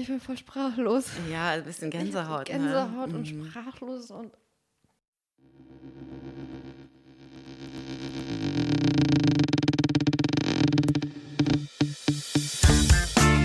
[0.00, 1.04] Ich bin voll sprachlos.
[1.30, 2.46] Ja, ein bisschen Gänsehaut.
[2.46, 3.18] Gänsehaut ne?
[3.18, 3.50] und Mhm.
[3.50, 4.32] sprachlos und.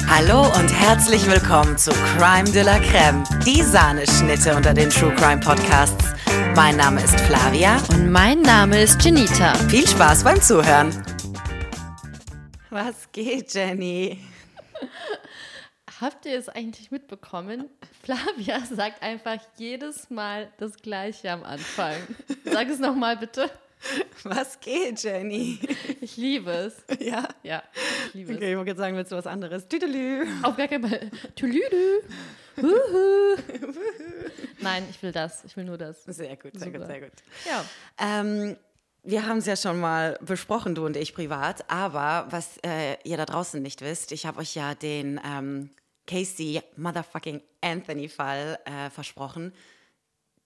[0.07, 5.42] Hallo und herzlich willkommen zu Crime de la Creme, die Sahneschnitte unter den True Crime
[5.42, 6.13] Podcasts.
[6.56, 7.83] Mein Name ist Flavia.
[7.90, 9.56] Und mein Name ist Janita.
[9.67, 11.03] Viel Spaß beim Zuhören.
[12.69, 14.19] Was geht, Jenny?
[16.02, 17.70] Habt ihr es eigentlich mitbekommen?
[18.03, 21.95] Flavia sagt einfach jedes Mal das Gleiche am Anfang.
[22.44, 23.49] Sag es nochmal bitte.
[24.23, 25.59] Was geht, Jenny?
[26.02, 26.84] Ich liebe es.
[27.00, 27.27] Ja.
[27.44, 27.63] Ja,
[28.08, 29.67] ich liebe Okay, ich wollte jetzt sagen, willst du was anderes?
[29.67, 30.23] Tüdelü.
[30.23, 30.44] es.
[30.44, 31.12] Auf gar keinen Fall.
[31.36, 32.02] Tülülü.
[32.58, 33.36] Huhu.
[34.59, 35.45] Nein, ich will das.
[35.45, 36.03] Ich will nur das.
[36.05, 36.80] Sehr gut, sehr Super.
[36.80, 37.12] gut, sehr gut.
[37.45, 37.66] Ja.
[38.00, 38.58] Ähm,
[39.03, 43.17] wir haben es ja schon mal besprochen, du und ich privat, aber was äh, ihr
[43.17, 45.70] da draußen nicht wisst, ich habe euch ja den ähm,
[46.08, 49.54] Casey Motherfucking Anthony Fall äh, versprochen,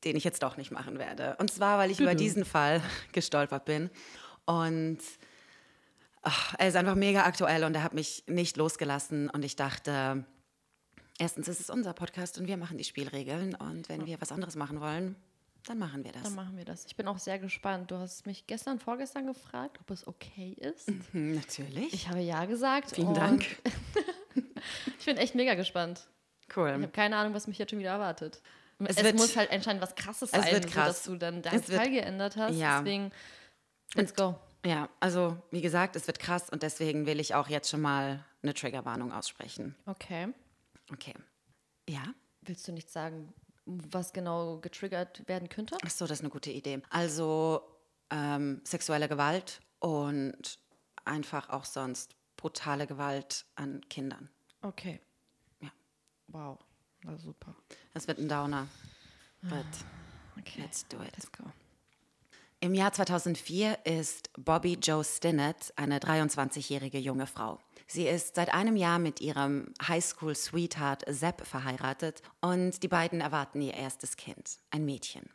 [0.03, 1.35] den ich jetzt doch nicht machen werde.
[1.39, 3.89] Und zwar, weil ich über diesen Fall gestolpert bin
[4.45, 4.99] und
[6.21, 10.25] ach, er ist einfach mega aktuell und er hat mich nicht losgelassen und ich dachte,
[11.17, 14.55] erstens ist es unser Podcast und wir machen die Spielregeln und wenn wir was anderes
[14.55, 15.15] machen wollen,
[15.65, 16.23] dann machen wir das.
[16.23, 16.85] Dann machen wir das.
[16.85, 17.91] Ich bin auch sehr gespannt.
[17.91, 20.87] Du hast mich gestern, vorgestern gefragt, ob es okay ist.
[21.11, 21.93] Hm, Natürlich.
[21.93, 22.95] Ich habe ja gesagt.
[22.95, 23.45] Vielen Dank.
[24.99, 26.07] Ich bin echt mega gespannt.
[26.47, 26.71] Ich Cool.
[26.71, 28.41] habe keine Ahnung, was mich jetzt schon wieder erwartet.
[28.79, 30.87] Es, Es wird- muss halt anscheinend was Krasses es sein, so, krass.
[30.87, 32.55] dass du dann deinen Fall geändert hast.
[32.55, 32.79] Ja.
[32.79, 33.11] Deswegen,
[33.95, 34.35] let's go.
[34.65, 38.23] Ja, also wie gesagt, es wird krass und deswegen will ich auch jetzt schon mal
[38.41, 39.75] eine Triggerwarnung aussprechen.
[39.85, 40.29] Okay.
[40.91, 41.13] Okay.
[41.89, 42.03] Ja?
[42.41, 43.33] Willst du nicht sagen,
[43.65, 45.77] was genau getriggert werden könnte?
[45.85, 46.81] Ach so, das ist eine gute Idee.
[46.89, 47.61] Also
[48.09, 50.57] ähm, sexuelle Gewalt und
[51.05, 54.29] einfach auch sonst brutale Gewalt an Kindern.
[54.61, 54.99] Okay.
[55.61, 55.69] Ja.
[56.27, 56.59] Wow.
[57.03, 57.55] War super.
[57.93, 58.67] Das wird ein Downer.
[59.41, 59.65] But
[60.37, 60.61] Okay.
[60.61, 61.11] let's do it.
[61.15, 61.43] Let's go.
[62.61, 67.59] Im Jahr 2004 ist Bobby Joe Stinnett eine 23-jährige junge Frau.
[67.87, 73.75] Sie ist seit einem Jahr mit ihrem Highschool-Sweetheart Sepp verheiratet und die beiden erwarten ihr
[73.75, 75.29] erstes Kind, ein Mädchen.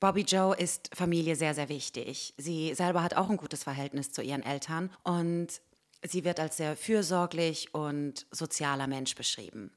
[0.00, 2.34] Bobby Joe ist Familie sehr, sehr wichtig.
[2.36, 5.60] Sie selber hat auch ein gutes Verhältnis zu ihren Eltern und
[6.06, 9.72] sie wird als sehr fürsorglich und sozialer Mensch beschrieben.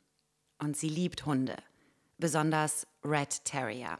[0.59, 1.57] Und sie liebt Hunde,
[2.17, 3.99] besonders Red Terrier.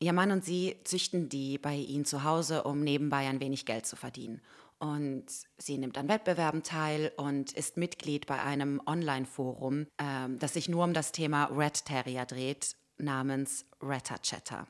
[0.00, 3.86] Ihr Mann und sie züchten die bei ihnen zu Hause, um nebenbei ein wenig Geld
[3.86, 4.40] zu verdienen.
[4.78, 5.26] Und
[5.56, 10.84] sie nimmt an Wettbewerben teil und ist Mitglied bei einem Online-Forum, ähm, das sich nur
[10.84, 14.68] um das Thema Red Terrier dreht, namens Retta Chatter.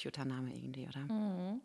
[0.00, 1.60] Cuter Name irgendwie, oder?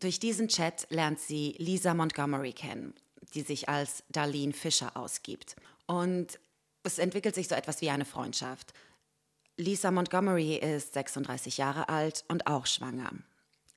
[0.00, 2.94] Durch diesen Chat lernt sie Lisa Montgomery kennen,
[3.34, 5.56] die sich als Darlene Fischer ausgibt.
[5.86, 6.38] Und
[6.82, 8.72] es entwickelt sich so etwas wie eine Freundschaft.
[9.56, 13.10] Lisa Montgomery ist 36 Jahre alt und auch schwanger.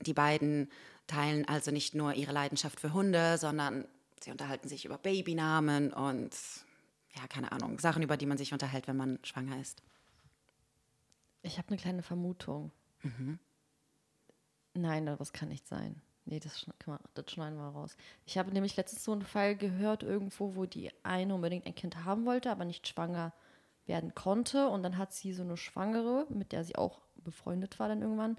[0.01, 0.69] Die beiden
[1.07, 3.87] teilen also nicht nur ihre Leidenschaft für Hunde, sondern
[4.21, 6.35] sie unterhalten sich über Babynamen und
[7.15, 9.81] ja, keine Ahnung, Sachen, über die man sich unterhält, wenn man schwanger ist.
[11.43, 12.71] Ich habe eine kleine Vermutung.
[13.03, 13.39] Mhm.
[14.73, 16.01] Nein, das kann nicht sein.
[16.25, 17.95] Nee, das, man- das schneiden wir raus.
[18.25, 22.03] Ich habe nämlich letztens so einen Fall gehört, irgendwo, wo die eine unbedingt ein Kind
[22.03, 23.31] haben wollte, aber nicht schwanger
[23.85, 24.67] werden konnte.
[24.69, 28.37] Und dann hat sie so eine Schwangere, mit der sie auch befreundet war dann irgendwann,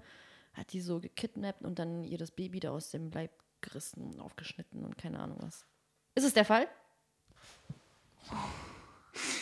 [0.53, 3.31] hat die so gekidnappt und dann ihr das Baby da aus dem Leib
[3.61, 5.65] gerissen und aufgeschnitten und keine Ahnung was.
[6.15, 6.67] Ist es der Fall?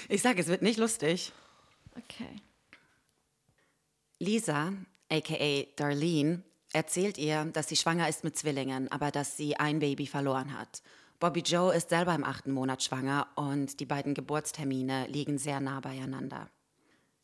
[0.07, 1.31] Ich sage, es wird nicht lustig.
[1.97, 2.41] Okay.
[4.19, 4.73] Lisa,
[5.09, 6.43] aka Darlene,
[6.75, 10.81] erzählt ihr, dass sie schwanger ist mit Zwillingen, aber dass sie ein Baby verloren hat.
[11.21, 15.79] Bobby Joe ist selber im achten Monat schwanger und die beiden Geburtstermine liegen sehr nah
[15.79, 16.49] beieinander.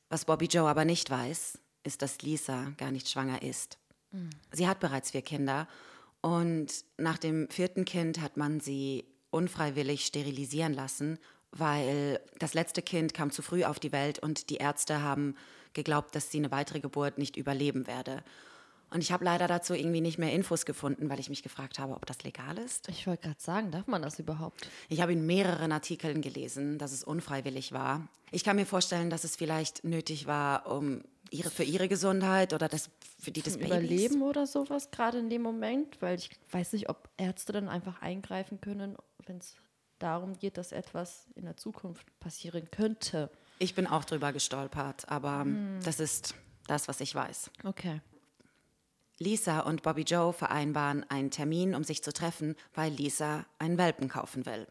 [0.10, 3.78] Was Bobby Joe aber nicht weiß, ist, dass Lisa gar nicht schwanger ist.
[4.52, 5.68] Sie hat bereits vier Kinder
[6.22, 6.68] und
[6.98, 11.20] nach dem vierten Kind hat man sie unfreiwillig sterilisieren lassen,
[11.52, 15.36] weil das letzte Kind kam zu früh auf die Welt und die Ärzte haben
[15.74, 18.24] geglaubt, dass sie eine weitere Geburt nicht überleben werde.
[18.94, 21.94] Und ich habe leider dazu irgendwie nicht mehr Infos gefunden, weil ich mich gefragt habe,
[21.94, 22.90] ob das legal ist.
[22.90, 24.68] Ich wollte gerade sagen, darf man das überhaupt?
[24.90, 28.08] Ich habe in mehreren Artikeln gelesen, dass es unfreiwillig war.
[28.32, 32.68] Ich kann mir vorstellen, dass es vielleicht nötig war, um ihre, für ihre Gesundheit oder
[32.68, 33.70] das, für die des Babys.
[33.70, 38.02] Überleben oder sowas, gerade in dem Moment, weil ich weiß nicht, ob Ärzte dann einfach
[38.02, 39.56] eingreifen können, wenn es
[40.00, 43.30] darum geht, dass etwas in der Zukunft passieren könnte.
[43.60, 45.46] Ich bin auch drüber gestolpert, aber
[45.84, 46.36] das ist
[46.68, 47.52] das, was ich weiß.
[47.64, 48.02] Okay.
[49.22, 54.10] Lisa und Bobby Joe vereinbaren einen Termin, um sich zu treffen, weil Lisa einen Welpen
[54.10, 54.66] kaufen will.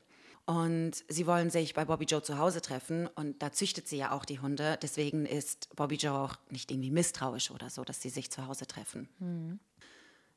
[0.44, 4.10] Und sie wollen sich bei Bobby Joe zu Hause treffen und da züchtet sie ja
[4.10, 4.76] auch die Hunde.
[4.82, 8.66] Deswegen ist Bobby Joe auch nicht irgendwie misstrauisch oder so, dass sie sich zu Hause
[8.66, 9.08] treffen.
[9.20, 9.60] Mhm.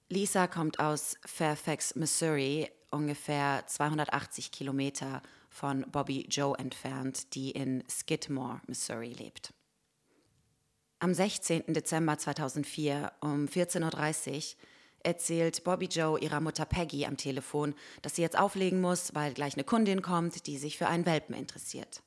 [0.09, 8.61] Lisa kommt aus Fairfax, Missouri, ungefähr 280 Kilometer von Bobby Joe entfernt, die in Skidmore,
[8.67, 9.53] Missouri lebt.
[11.03, 11.73] Am 16.
[11.73, 14.43] Dezember 2004 um 14.30 Uhr
[15.03, 19.55] erzählt Bobby Joe ihrer Mutter Peggy am Telefon, dass sie jetzt auflegen muss, weil gleich
[19.55, 22.01] eine Kundin kommt, die sich für einen Welpen interessiert.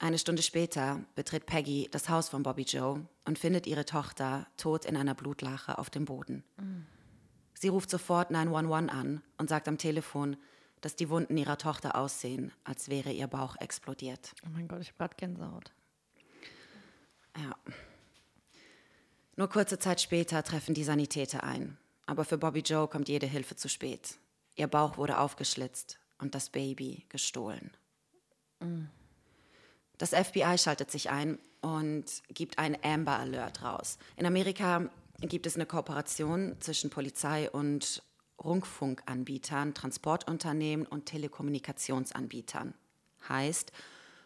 [0.00, 4.84] Eine Stunde später betritt Peggy das Haus von Bobby Joe und findet ihre Tochter tot
[4.84, 6.42] in einer Blutlache auf dem Boden.
[7.54, 10.36] Sie ruft sofort 911 an und sagt am Telefon,
[10.80, 14.32] dass die Wunden ihrer Tochter aussehen, als wäre ihr Bauch explodiert.
[14.44, 15.70] Oh mein Gott, ich hab grad Gänsehaut.
[17.36, 17.56] Ja.
[19.36, 21.78] Nur kurze Zeit später treffen die Sanitäter ein.
[22.06, 24.18] Aber für Bobby Joe kommt jede Hilfe zu spät.
[24.56, 27.70] Ihr Bauch wurde aufgeschlitzt und das Baby gestohlen.
[28.58, 28.86] Mm.
[29.96, 33.98] Das FBI schaltet sich ein und gibt einen Amber Alert raus.
[34.16, 34.90] In Amerika
[35.20, 38.02] gibt es eine Kooperation zwischen Polizei und
[38.42, 42.74] Rundfunkanbietern, Transportunternehmen und Telekommunikationsanbietern.
[43.28, 43.72] Heißt,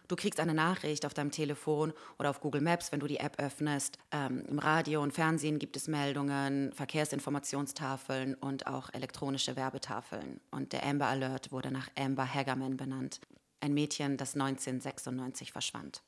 [0.06, 3.40] Du kriegst eine Nachricht auf deinem Telefon oder auf Google Maps, wenn du die App
[3.40, 3.98] öffnest.
[4.10, 10.40] Ähm, Im Radio und Fernsehen gibt es Meldungen, Verkehrsinformationstafeln und auch elektronische Werbetafeln.
[10.50, 13.20] Und der Amber Alert wurde nach Amber Hagerman benannt,
[13.60, 16.02] ein Mädchen, das 1996 verschwand.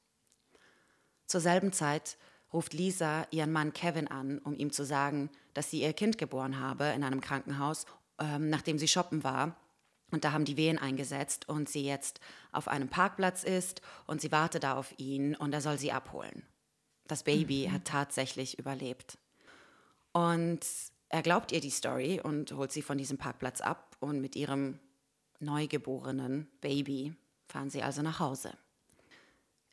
[1.27, 2.19] Zur selben Zeit
[2.53, 6.61] ruft Lisa ihren Mann Kevin an, um ihm zu sagen, dass sie ihr Kind geboren
[6.61, 7.87] habe in einem Krankenhaus,
[8.19, 9.57] ähm, nachdem sie shoppen war
[10.11, 12.21] und da haben die Wehen eingesetzt und sie jetzt
[12.53, 16.43] auf einem Parkplatz ist und sie wartet da auf ihn und er soll sie abholen.
[17.07, 17.73] Das Baby mhm.
[17.73, 19.19] hat tatsächlich überlebt.
[20.13, 20.61] Und
[21.09, 24.79] er glaubt ihr die Story und holt sie von diesem Parkplatz ab und mit ihrem
[25.39, 27.15] neugeborenen Baby
[27.49, 28.53] fahren sie also nach Hause.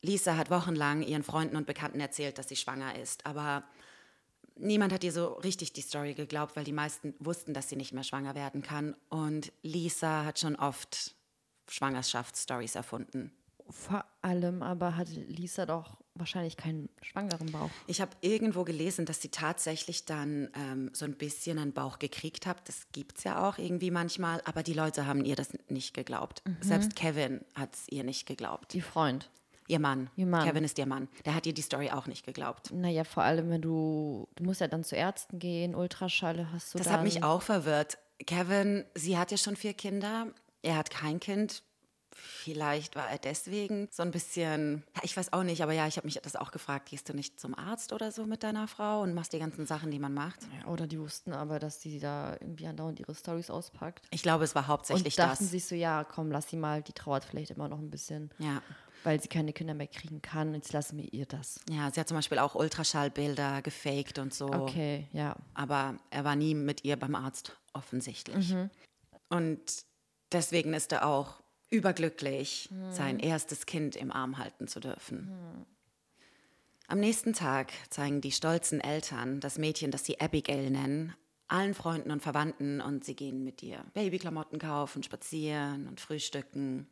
[0.02, 3.64] Lisa hat wochenlang ihren Freunden und Bekannten erzählt, dass sie schwanger ist, aber
[4.56, 7.94] niemand hat ihr so richtig die Story geglaubt, weil die meisten wussten, dass sie nicht
[7.94, 8.96] mehr schwanger werden kann.
[9.10, 11.16] Und Lisa hat schon oft
[11.70, 13.32] Schwangerschaftsstories erfunden.
[13.70, 17.70] Vor allem aber hat Lisa doch wahrscheinlich keinen schwangeren Bauch.
[17.88, 22.46] Ich habe irgendwo gelesen, dass sie tatsächlich dann ähm, so ein bisschen einen Bauch gekriegt
[22.46, 22.68] hat.
[22.68, 26.44] Das gibt es ja auch irgendwie manchmal, aber die Leute haben ihr das nicht geglaubt.
[26.46, 26.58] Mhm.
[26.62, 28.74] Selbst Kevin hat es ihr nicht geglaubt.
[28.74, 29.30] Die Freund.
[29.68, 30.10] Ihr Mann.
[30.16, 30.48] ihr Mann.
[30.48, 31.08] Kevin ist ihr Mann.
[31.26, 32.72] Der hat ihr die Story auch nicht geglaubt.
[32.72, 36.78] Naja, vor allem, wenn du, du musst ja dann zu Ärzten gehen, Ultraschalle hast du
[36.78, 37.98] Das hat mich auch verwirrt.
[38.26, 40.28] Kevin, sie hat ja schon vier Kinder.
[40.62, 41.64] Er hat kein Kind.
[42.16, 46.06] Vielleicht war er deswegen so ein bisschen, ich weiß auch nicht, aber ja, ich habe
[46.06, 49.16] mich das auch gefragt, gehst du nicht zum Arzt oder so mit deiner Frau und
[49.16, 50.40] machst die ganzen Sachen, die man macht?
[50.60, 54.06] Ja, oder die wussten aber, dass sie da irgendwie andauernd ihre Stories auspackt.
[54.12, 55.52] Ich glaube, es war hauptsächlich und dachten das.
[55.52, 58.30] sich so, ja, komm, lass sie mal, die trauert vielleicht immer noch ein bisschen.
[58.38, 58.62] Ja
[59.04, 60.54] weil sie keine Kinder mehr kriegen kann.
[60.54, 61.60] Jetzt lassen wir ihr das.
[61.70, 64.48] Ja, sie hat zum Beispiel auch Ultraschallbilder gefaked und so.
[64.48, 65.36] Okay, ja.
[65.54, 68.54] Aber er war nie mit ihr beim Arzt, offensichtlich.
[68.54, 68.70] Mhm.
[69.30, 69.62] Und
[70.32, 72.94] deswegen ist er auch überglücklich, mhm.
[72.94, 75.26] sein erstes Kind im Arm halten zu dürfen.
[75.26, 75.66] Mhm.
[76.88, 81.16] Am nächsten Tag zeigen die stolzen Eltern das Mädchen, das sie Abigail nennen,
[81.48, 86.88] allen Freunden und Verwandten und sie gehen mit ihr Babyklamotten kaufen, spazieren und frühstücken.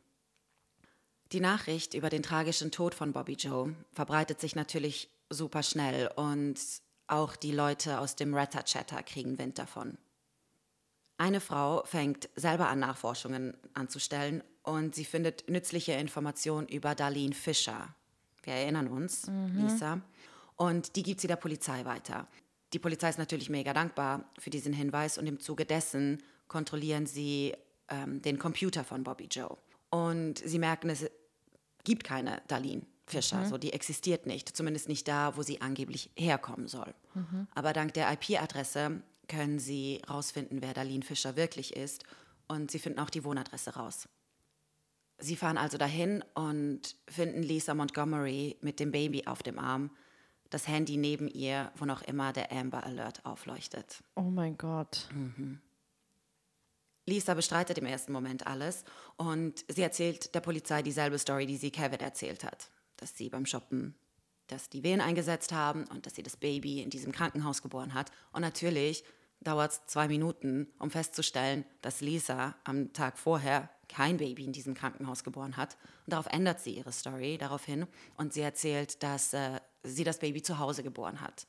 [1.32, 6.56] Die Nachricht über den tragischen Tod von Bobby Joe verbreitet sich natürlich super schnell und
[7.06, 9.96] auch die Leute aus dem Ratter Chatter kriegen Wind davon.
[11.16, 17.94] Eine Frau fängt selber an, Nachforschungen anzustellen und sie findet nützliche Informationen über Darlene Fischer.
[18.42, 19.68] Wir erinnern uns, mhm.
[19.68, 20.02] Lisa.
[20.56, 22.28] Und die gibt sie der Polizei weiter.
[22.74, 27.54] Die Polizei ist natürlich mega dankbar für diesen Hinweis und im Zuge dessen kontrollieren sie
[27.88, 29.56] ähm, den Computer von Bobby Joe.
[29.90, 31.10] Und sie merken, es
[31.84, 33.48] gibt keine Darlene Fischer, mhm.
[33.48, 36.94] so die existiert nicht, zumindest nicht da, wo sie angeblich herkommen soll.
[37.14, 37.48] Mhm.
[37.54, 42.04] Aber dank der IP-Adresse können sie herausfinden, wer Darlene Fischer wirklich ist
[42.48, 44.08] und sie finden auch die Wohnadresse raus.
[45.18, 49.90] Sie fahren also dahin und finden Lisa Montgomery mit dem Baby auf dem Arm,
[50.50, 54.02] das Handy neben ihr, wo noch immer der Amber Alert aufleuchtet.
[54.16, 55.08] Oh mein Gott.
[55.12, 55.60] Mhm.
[57.06, 58.84] Lisa bestreitet im ersten Moment alles
[59.16, 62.70] und sie erzählt der Polizei dieselbe Story, die sie Kevin erzählt hat.
[62.96, 63.96] Dass sie beim Shoppen,
[64.46, 68.12] dass die Wehen eingesetzt haben und dass sie das Baby in diesem Krankenhaus geboren hat.
[68.32, 69.04] Und natürlich
[69.40, 74.74] dauert es zwei Minuten, um festzustellen, dass Lisa am Tag vorher kein Baby in diesem
[74.74, 75.76] Krankenhaus geboren hat.
[76.06, 80.42] Und darauf ändert sie ihre Story daraufhin und sie erzählt, dass äh, sie das Baby
[80.42, 81.46] zu Hause geboren hat.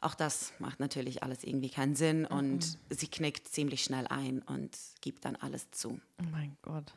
[0.00, 2.94] Auch das macht natürlich alles irgendwie keinen Sinn und mhm.
[2.94, 6.00] sie knickt ziemlich schnell ein und gibt dann alles zu.
[6.20, 6.92] Oh mein Gott.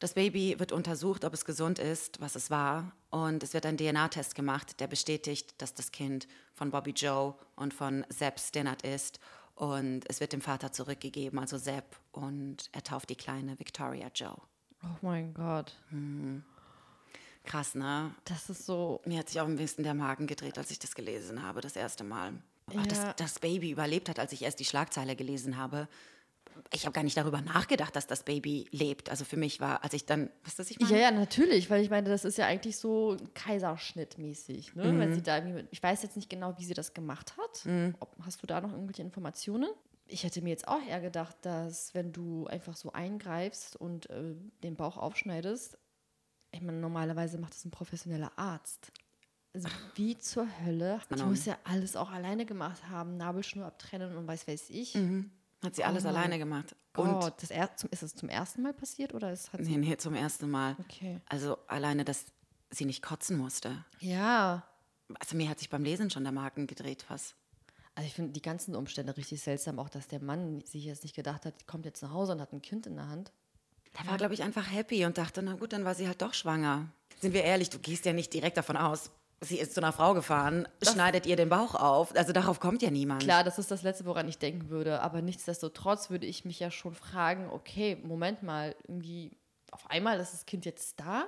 [0.00, 2.92] Das Baby wird untersucht, ob es gesund ist, was es war.
[3.10, 7.74] Und es wird ein DNA-Test gemacht, der bestätigt, dass das Kind von Bobby Joe und
[7.74, 9.20] von Sepp Stinnert ist.
[9.54, 12.00] Und es wird dem Vater zurückgegeben, also Sepp.
[12.12, 14.40] Und er tauft die kleine Victoria Joe.
[14.82, 15.76] Oh mein Gott.
[17.44, 18.14] Krass, ne?
[18.24, 19.00] Das ist so.
[19.04, 21.74] Mir hat sich auch ein bisschen der Magen gedreht, als ich das gelesen habe, das
[21.76, 22.34] erste Mal.
[22.66, 22.82] Auch, Ja.
[22.82, 25.88] dass das Baby überlebt hat, als ich erst die Schlagzeile gelesen habe.
[26.72, 29.08] Ich habe gar nicht darüber nachgedacht, dass das Baby lebt.
[29.08, 30.92] Also für mich war, als ich dann, was das ich meine?
[30.94, 34.98] Ja, ja, natürlich, weil ich meine, das ist ja eigentlich so Kaiserschnittmäßig, ne?
[34.98, 37.94] Wenn sie da irgendwie ich weiß jetzt nicht genau, wie sie das gemacht hat.
[38.00, 39.68] Ob, hast du da noch irgendwelche Informationen?
[40.06, 44.34] Ich hätte mir jetzt auch eher gedacht, dass wenn du einfach so eingreifst und äh,
[44.62, 45.78] den Bauch aufschneidest,
[46.52, 48.92] ich meine, normalerweise macht das ein professioneller Arzt.
[49.52, 51.00] Also wie zur Hölle?
[51.10, 51.26] Die Genau.
[51.26, 54.94] muss ja alles auch alleine gemacht haben, Nabelschnur abtrennen und weiß weiß ich.
[55.62, 56.74] Hat sie alles Oh alleine gemacht.
[56.96, 59.76] Und Gott, das er, zum, ist es zum ersten Mal passiert oder ist, hat sie,
[59.76, 60.76] nee, nee, zum ersten Mal.
[60.80, 61.20] Okay.
[61.26, 62.26] Also alleine, dass
[62.70, 63.84] sie nicht kotzen musste.
[63.98, 64.64] Ja,
[65.18, 67.34] Also mir hat sich beim Lesen schon der Magen gedreht, was.
[67.96, 71.16] Also ich finde die ganzen Umstände richtig seltsam, auch dass der Mann sich jetzt nicht
[71.16, 73.32] gedacht hat, kommt jetzt nach Hause und hat ein Kind in der Hand.
[73.98, 76.34] Der war, glaube ich, einfach happy und dachte, na gut, dann war sie halt doch
[76.34, 76.88] schwanger.
[77.20, 80.14] Sind wir ehrlich, du gehst ja nicht direkt davon aus, sie ist zu einer Frau
[80.14, 82.14] gefahren, schneidet ihr den Bauch auf.
[82.16, 83.22] Also darauf kommt ja niemand.
[83.22, 86.70] Klar, das ist das Letzte, woran ich denken würde, aber nichtsdestotrotz würde ich mich ja
[86.70, 89.36] schon fragen, okay, Moment mal, irgendwie
[89.70, 91.26] auf einmal ist das Kind jetzt da?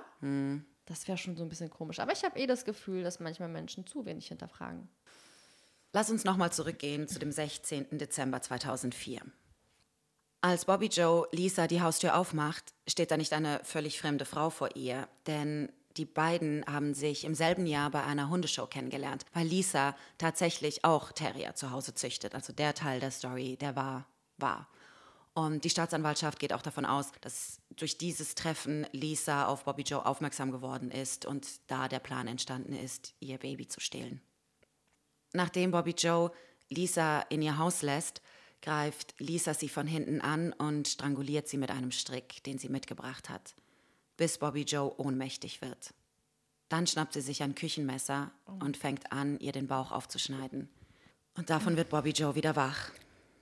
[0.85, 1.99] Das wäre schon so ein bisschen komisch.
[1.99, 4.89] Aber ich habe eh das Gefühl, dass manchmal Menschen zu wenig hinterfragen.
[5.93, 7.97] Lass uns nochmal zurückgehen zu dem 16.
[7.99, 9.21] Dezember 2004.
[10.45, 14.75] Als Bobby Joe Lisa die Haustür aufmacht, steht da nicht eine völlig fremde Frau vor
[14.75, 19.95] ihr, denn die beiden haben sich im selben Jahr bei einer Hundeshow kennengelernt, weil Lisa
[20.17, 22.35] tatsächlich auch Terrier zu Hause züchtet.
[22.35, 24.05] Also der Teil der Story, der war
[24.37, 24.67] wahr.
[25.33, 30.05] Und die Staatsanwaltschaft geht auch davon aus, dass durch dieses Treffen Lisa auf Bobby Joe
[30.05, 34.19] aufmerksam geworden ist und da der Plan entstanden ist, ihr Baby zu stehlen.
[35.31, 36.33] Nachdem Bobby Joe
[36.67, 38.21] Lisa in ihr Haus lässt,
[38.63, 43.29] greift Lisa sie von hinten an und stranguliert sie mit einem Strick, den sie mitgebracht
[43.29, 43.53] hat,
[44.17, 45.93] bis Bobby Joe ohnmächtig wird.
[46.69, 50.69] Dann schnappt sie sich ein Küchenmesser und fängt an, ihr den Bauch aufzuschneiden.
[51.35, 52.91] Und davon wird Bobby Joe wieder wach.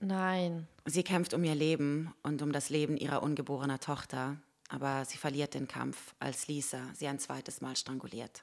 [0.00, 0.66] Nein.
[0.84, 4.36] Sie kämpft um ihr Leben und um das Leben ihrer ungeborener Tochter,
[4.68, 8.42] aber sie verliert den Kampf, als Lisa sie ein zweites Mal stranguliert.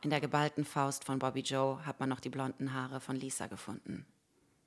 [0.00, 3.46] In der geballten Faust von Bobby Joe hat man noch die blonden Haare von Lisa
[3.46, 4.06] gefunden.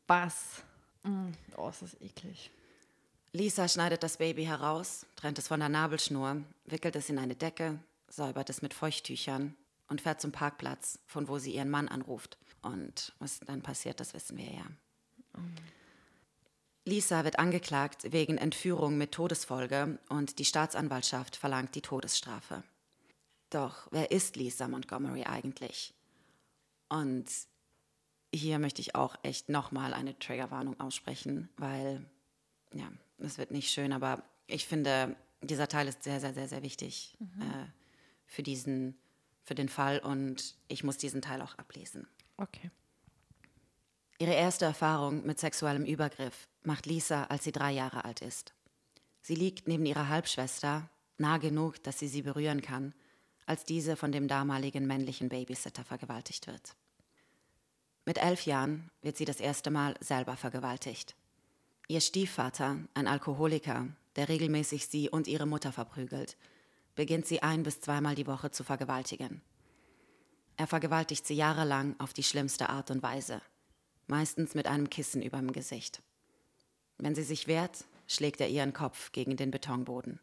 [0.07, 0.63] Was?
[1.05, 1.31] Mm.
[1.57, 2.51] Oh, es ist eklig.
[3.31, 7.79] Lisa schneidet das Baby heraus, trennt es von der Nabelschnur, wickelt es in eine Decke,
[8.07, 9.55] säubert es mit Feuchttüchern
[9.87, 12.37] und fährt zum Parkplatz, von wo sie ihren Mann anruft.
[12.61, 14.65] Und was dann passiert, das wissen wir ja.
[16.85, 22.63] Lisa wird angeklagt wegen Entführung mit Todesfolge und die Staatsanwaltschaft verlangt die Todesstrafe.
[23.49, 25.93] Doch wer ist Lisa Montgomery eigentlich?
[26.89, 27.25] Und
[28.33, 32.05] hier möchte ich auch echt nochmal eine Triggerwarnung aussprechen, weil,
[32.73, 36.63] ja, es wird nicht schön, aber ich finde, dieser Teil ist sehr, sehr, sehr, sehr
[36.63, 37.65] wichtig äh,
[38.25, 38.97] für diesen,
[39.43, 42.07] für den Fall und ich muss diesen Teil auch ablesen.
[42.37, 42.71] Okay.
[44.17, 48.53] Ihre erste Erfahrung mit sexuellem Übergriff macht Lisa, als sie drei Jahre alt ist.
[49.21, 52.93] Sie liegt neben ihrer Halbschwester, nah genug, dass sie sie berühren kann,
[53.45, 56.75] als diese von dem damaligen männlichen Babysitter vergewaltigt wird.
[58.05, 61.15] Mit elf Jahren wird sie das erste Mal selber vergewaltigt.
[61.87, 66.37] Ihr Stiefvater, ein Alkoholiker, der regelmäßig sie und ihre Mutter verprügelt,
[66.93, 69.41] beginnt sie ein bis zweimal die Woche zu vergewaltigen.
[70.55, 73.41] Er vergewaltigt sie jahrelang auf die schlimmste Art und Weise,
[74.07, 76.01] meistens mit einem Kissen über dem Gesicht.
[76.97, 80.19] Wenn sie sich wehrt, schlägt er ihren Kopf gegen den Betonboden.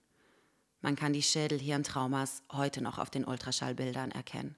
[0.80, 4.56] Man kann die Schädelhirntraumas heute noch auf den Ultraschallbildern erkennen.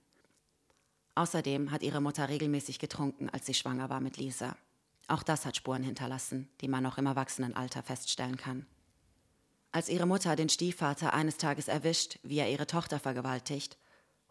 [1.14, 4.56] Außerdem hat ihre Mutter regelmäßig getrunken, als sie schwanger war mit Lisa.
[5.06, 8.66] Auch das hat Spuren hinterlassen, die man noch im Erwachsenenalter feststellen kann.
[9.70, 13.76] Als ihre Mutter den Stiefvater eines Tages erwischt, wie er ihre Tochter vergewaltigt,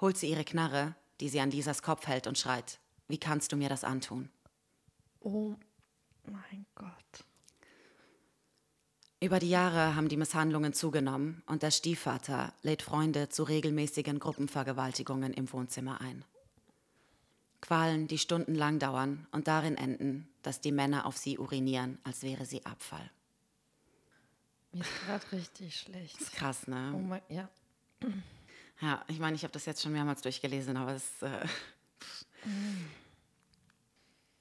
[0.02, 3.58] holt sie ihre Knarre, die sie an Lisas Kopf hält und schreit, wie kannst du
[3.58, 4.30] mir das antun?
[5.20, 5.56] Oh
[6.26, 7.26] mein Gott.
[9.22, 15.34] Über die Jahre haben die Misshandlungen zugenommen und der Stiefvater lädt Freunde zu regelmäßigen Gruppenvergewaltigungen
[15.34, 16.26] im Wohnzimmer ein.
[17.64, 22.46] Qualen, die stundenlang dauern und darin enden, dass die Männer auf sie urinieren, als wäre
[22.46, 23.10] sie Abfall.
[24.74, 26.20] Mir ist gerade richtig schlecht.
[26.20, 26.92] Ist krass, ne?
[26.94, 27.48] Oh mein, ja.
[28.82, 31.22] Ja, ich meine, ich habe das jetzt schon mehrmals durchgelesen, aber es.
[31.22, 31.48] Äh,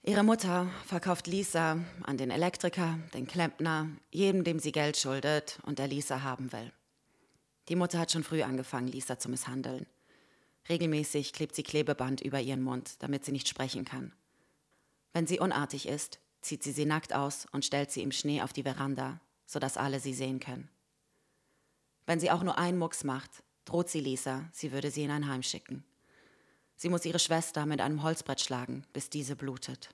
[0.02, 5.79] Ihre Mutter verkauft Lisa an den Elektriker, den Klempner, jedem, dem sie Geld schuldet und
[5.79, 6.73] der Lisa haben will.
[7.69, 9.87] Die Mutter hat schon früh angefangen, Lisa zu misshandeln.
[10.69, 14.12] Regelmäßig klebt sie Klebeband über ihren Mund, damit sie nicht sprechen kann.
[15.12, 18.52] Wenn sie unartig ist, zieht sie sie nackt aus und stellt sie im Schnee auf
[18.52, 20.69] die Veranda, sodass alle sie sehen können.
[22.07, 25.28] Wenn sie auch nur einen Mucks macht, droht sie Lisa, sie würde sie in ein
[25.28, 25.85] Heim schicken.
[26.76, 29.90] Sie muss ihre Schwester mit einem Holzbrett schlagen, bis diese blutet.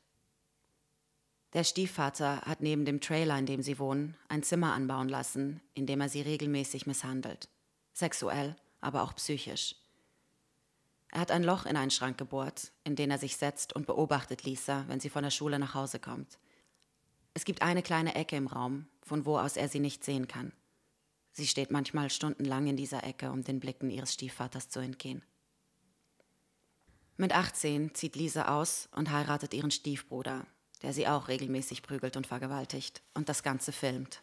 [1.54, 5.86] Der Stiefvater hat neben dem Trailer, in dem sie wohnen, ein Zimmer anbauen lassen, in
[5.86, 7.48] dem er sie regelmäßig misshandelt.
[7.94, 9.74] Sexuell, aber auch psychisch.
[11.10, 14.44] Er hat ein Loch in einen Schrank gebohrt, in den er sich setzt und beobachtet
[14.44, 16.38] Lisa, wenn sie von der Schule nach Hause kommt.
[17.34, 20.52] Es gibt eine kleine Ecke im Raum, von wo aus er sie nicht sehen kann.
[21.32, 25.22] Sie steht manchmal stundenlang in dieser Ecke, um den Blicken ihres Stiefvaters zu entgehen.
[27.16, 30.46] Mit 18 zieht Lisa aus und heiratet ihren Stiefbruder,
[30.82, 34.22] der sie auch regelmäßig prügelt und vergewaltigt und das Ganze filmt.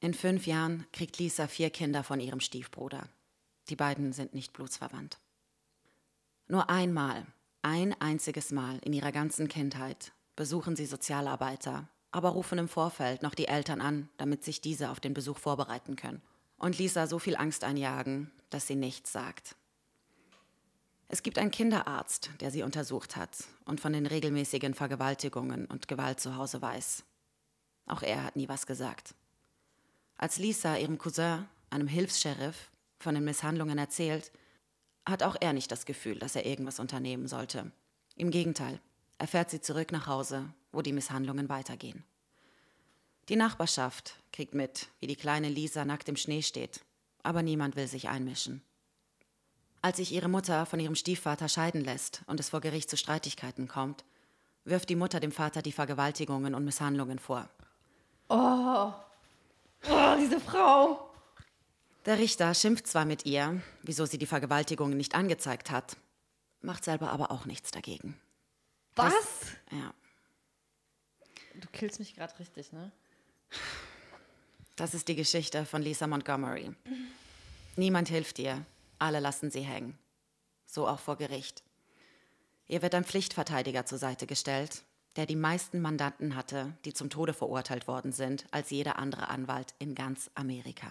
[0.00, 3.08] In fünf Jahren kriegt Lisa vier Kinder von ihrem Stiefbruder.
[3.68, 5.18] Die beiden sind nicht blutsverwandt.
[6.52, 7.24] Nur einmal,
[7.62, 13.34] ein einziges Mal in ihrer ganzen Kindheit besuchen sie Sozialarbeiter, aber rufen im Vorfeld noch
[13.34, 16.20] die Eltern an, damit sich diese auf den Besuch vorbereiten können.
[16.58, 19.56] Und Lisa so viel Angst einjagen, dass sie nichts sagt.
[21.08, 26.20] Es gibt einen Kinderarzt, der sie untersucht hat und von den regelmäßigen Vergewaltigungen und Gewalt
[26.20, 27.02] zu Hause weiß.
[27.86, 29.14] Auch er hat nie was gesagt.
[30.18, 34.30] Als Lisa ihrem Cousin, einem Hilfs-Sheriff, von den Misshandlungen erzählt,
[35.06, 37.72] hat auch er nicht das Gefühl, dass er irgendwas unternehmen sollte.
[38.16, 38.80] Im Gegenteil,
[39.18, 42.04] er fährt sie zurück nach Hause, wo die Misshandlungen weitergehen.
[43.28, 46.80] Die Nachbarschaft kriegt mit, wie die kleine Lisa nackt im Schnee steht,
[47.22, 48.62] aber niemand will sich einmischen.
[49.80, 53.68] Als sich ihre Mutter von ihrem Stiefvater scheiden lässt und es vor Gericht zu Streitigkeiten
[53.68, 54.04] kommt,
[54.64, 57.48] wirft die Mutter dem Vater die Vergewaltigungen und Misshandlungen vor.
[58.28, 58.92] Oh,
[59.88, 61.11] oh diese Frau!
[62.04, 65.96] Der Richter schimpft zwar mit ihr, wieso sie die Vergewaltigungen nicht angezeigt hat,
[66.60, 68.20] macht selber aber auch nichts dagegen.
[68.96, 69.14] Was?
[69.14, 69.94] Das, ja.
[71.54, 72.90] Du killst mich gerade richtig, ne?
[74.74, 76.72] Das ist die Geschichte von Lisa Montgomery.
[77.76, 78.64] Niemand hilft ihr,
[78.98, 79.96] alle lassen sie hängen.
[80.66, 81.62] So auch vor Gericht.
[82.66, 84.82] Ihr wird ein Pflichtverteidiger zur Seite gestellt,
[85.16, 89.74] der die meisten Mandanten hatte, die zum Tode verurteilt worden sind, als jeder andere Anwalt
[89.78, 90.90] in ganz Amerika.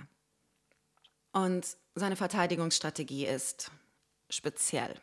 [1.31, 3.71] Und seine Verteidigungsstrategie ist
[4.29, 4.95] speziell.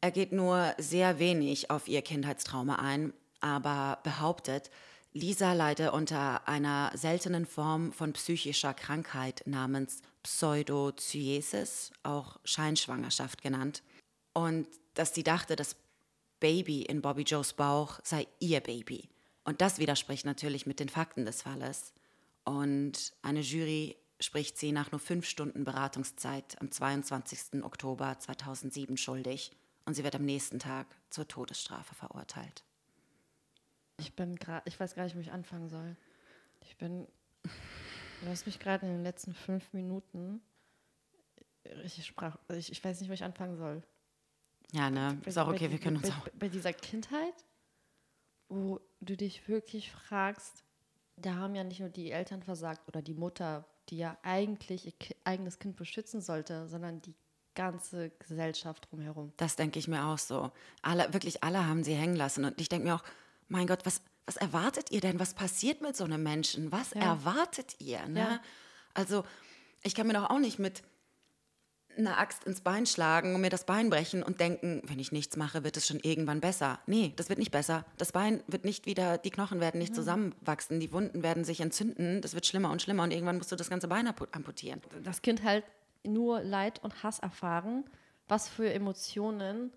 [0.00, 4.70] Er geht nur sehr wenig auf ihr Kindheitstrauma ein, aber behauptet,
[5.12, 13.82] Lisa leide unter einer seltenen Form von psychischer Krankheit namens Pseudozyesis, auch Scheinschwangerschaft genannt,
[14.32, 15.76] und dass sie dachte, das
[16.38, 19.08] Baby in Bobby Joes Bauch sei ihr Baby.
[19.44, 21.92] Und das widerspricht natürlich mit den Fakten des Falles.
[22.44, 27.62] Und eine Jury spricht sie nach nur fünf Stunden Beratungszeit am 22.
[27.62, 29.52] Oktober 2007 schuldig
[29.84, 32.64] und sie wird am nächsten Tag zur Todesstrafe verurteilt.
[33.98, 35.96] Ich bin gerade, ich weiß gar nicht, wo ich anfangen soll.
[36.60, 37.06] Ich bin,
[37.42, 40.40] du hast mich gerade in den letzten fünf Minuten
[41.64, 43.82] richtig sprach, also ich, ich weiß nicht, wo ich anfangen soll.
[44.72, 46.28] Ja, ne, ist auch okay, wir können uns bei, auch.
[46.38, 47.44] Bei dieser Kindheit,
[48.48, 50.64] wo du dich wirklich fragst,
[51.16, 54.92] da haben ja nicht nur die Eltern versagt oder die Mutter die ja eigentlich ihr
[55.24, 57.14] eigenes Kind beschützen sollte, sondern die
[57.54, 59.32] ganze Gesellschaft drumherum.
[59.36, 60.52] Das denke ich mir auch so.
[60.82, 62.44] Alle, wirklich alle haben sie hängen lassen.
[62.44, 63.04] Und ich denke mir auch,
[63.48, 65.18] mein Gott, was, was erwartet ihr denn?
[65.18, 66.70] Was passiert mit so einem Menschen?
[66.70, 67.00] Was ja.
[67.00, 68.06] erwartet ihr?
[68.06, 68.20] Ne?
[68.20, 68.40] Ja.
[68.94, 69.24] Also,
[69.82, 70.82] ich kann mir doch auch nicht mit
[71.98, 75.36] eine Axt ins Bein schlagen und mir das Bein brechen und denken, wenn ich nichts
[75.36, 76.78] mache, wird es schon irgendwann besser.
[76.86, 77.84] Nee, das wird nicht besser.
[77.96, 82.20] Das Bein wird nicht wieder, die Knochen werden nicht zusammenwachsen, die Wunden werden sich entzünden,
[82.22, 84.80] das wird schlimmer und schlimmer und irgendwann musst du das ganze Bein amputieren.
[85.02, 85.64] Das Kind halt
[86.04, 87.84] nur Leid und Hass erfahren.
[88.28, 89.72] Was für Emotionen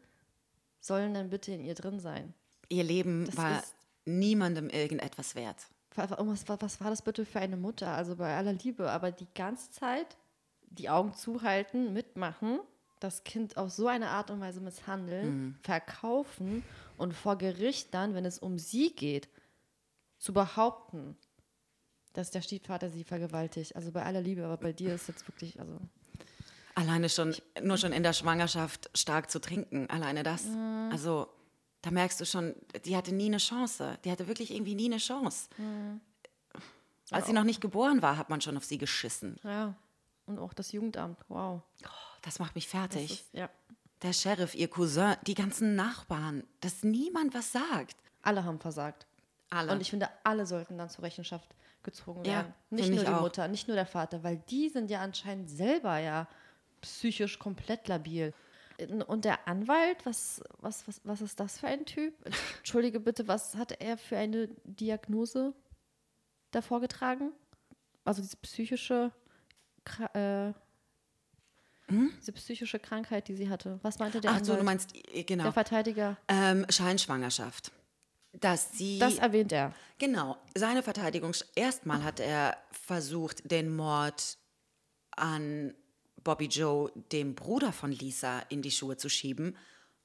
[0.80, 2.34] sollen denn bitte in ihr drin sein?
[2.70, 3.64] Ihr Leben das war
[4.06, 5.68] niemandem irgendetwas wert.
[5.96, 6.12] Was,
[6.48, 7.90] was war das bitte für eine Mutter?
[7.90, 10.18] Also bei aller Liebe, aber die ganze Zeit
[10.72, 12.60] die Augen zuhalten, mitmachen,
[13.00, 15.56] das Kind auf so eine Art und Weise misshandeln, mhm.
[15.64, 16.64] verkaufen
[16.98, 19.30] und vor Gericht dann, wenn es um sie geht,
[20.18, 21.18] zu behaupten,
[22.14, 23.76] dass der Stiefvater sie vergewaltigt.
[23.76, 25.80] Also bei aller Liebe, aber bei dir ist jetzt wirklich, also.
[26.76, 30.46] Alleine schon, nur schon in der Schwangerschaft stark zu trinken, alleine das.
[30.46, 30.90] Mhm.
[30.92, 31.28] Also,
[31.82, 32.56] da merkst du schon,
[32.86, 33.98] die hatte nie eine Chance.
[34.06, 35.50] Die hatte wirklich irgendwie nie eine Chance.
[35.58, 36.02] Mhm.
[37.10, 39.38] Als sie noch nicht geboren war, hat man schon auf sie geschissen.
[39.44, 39.76] Ja.
[40.38, 41.62] Und auch das Jugendamt, wow.
[41.84, 41.88] Oh,
[42.22, 43.12] das macht mich fertig.
[43.12, 43.50] Ist, ja.
[44.02, 47.96] Der Sheriff, ihr Cousin, die ganzen Nachbarn, dass niemand was sagt.
[48.24, 49.06] Alle haben versagt.
[49.50, 49.72] Alle.
[49.72, 52.54] Und ich finde, alle sollten dann zur Rechenschaft gezogen Ja, werden.
[52.70, 53.22] nicht find nur die auch.
[53.22, 56.28] Mutter, nicht nur der Vater, weil die sind ja anscheinend selber ja
[56.82, 58.34] psychisch komplett labil.
[59.08, 62.16] Und der Anwalt, was, was, was, was ist das für ein Typ?
[62.58, 65.54] Entschuldige bitte, was hatte er für eine Diagnose
[66.50, 67.32] davor getragen?
[68.04, 69.12] Also diese psychische,
[70.14, 70.54] Äh,
[72.20, 73.80] diese psychische Krankheit, die sie hatte.
[73.82, 74.38] Was meinte der Hm?
[74.38, 74.62] Ach so, Anwalt?
[74.62, 74.94] du meinst,
[75.28, 75.44] genau.
[75.44, 76.18] der Verteidiger.
[76.28, 77.72] Ähm, Scheinschwangerschaft.
[78.34, 79.00] Dass sie.
[79.00, 79.74] Das erwähnt er.
[79.98, 81.34] Genau, seine Verteidigung.
[81.56, 84.38] Erstmal hat er versucht, den Mord
[85.12, 85.74] an
[86.24, 89.58] Bobby Joe, dem Bruder von Lisa, in die Schuhe zu schieben,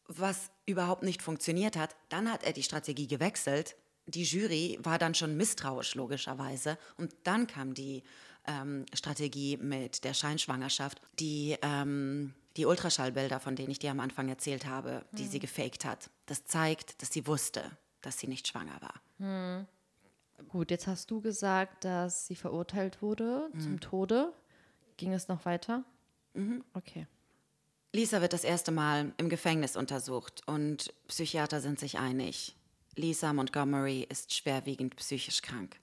[0.09, 1.95] was überhaupt nicht funktioniert hat.
[2.09, 3.77] Dann hat er die Strategie gewechselt.
[4.07, 6.79] Die Jury war dann schon misstrauisch, logischerweise.
[6.97, 8.03] Und dann kam die
[8.47, 14.29] ähm, Strategie mit der Scheinschwangerschaft, die, ähm, die Ultraschallbilder, von denen ich dir am Anfang
[14.29, 16.11] erzählt habe, die sie gefaked hat.
[16.27, 17.63] Das zeigt, dass sie wusste,
[18.01, 19.01] dass sie nicht schwanger war.
[20.49, 24.33] Gut, jetzt hast du gesagt, dass sie verurteilt wurde zum Tode.
[24.97, 25.85] Ging es noch weiter?
[26.75, 27.07] Okay.
[27.93, 32.55] Lisa wird das erste Mal im Gefängnis untersucht und Psychiater sind sich einig.
[32.95, 35.81] Lisa Montgomery ist schwerwiegend psychisch krank.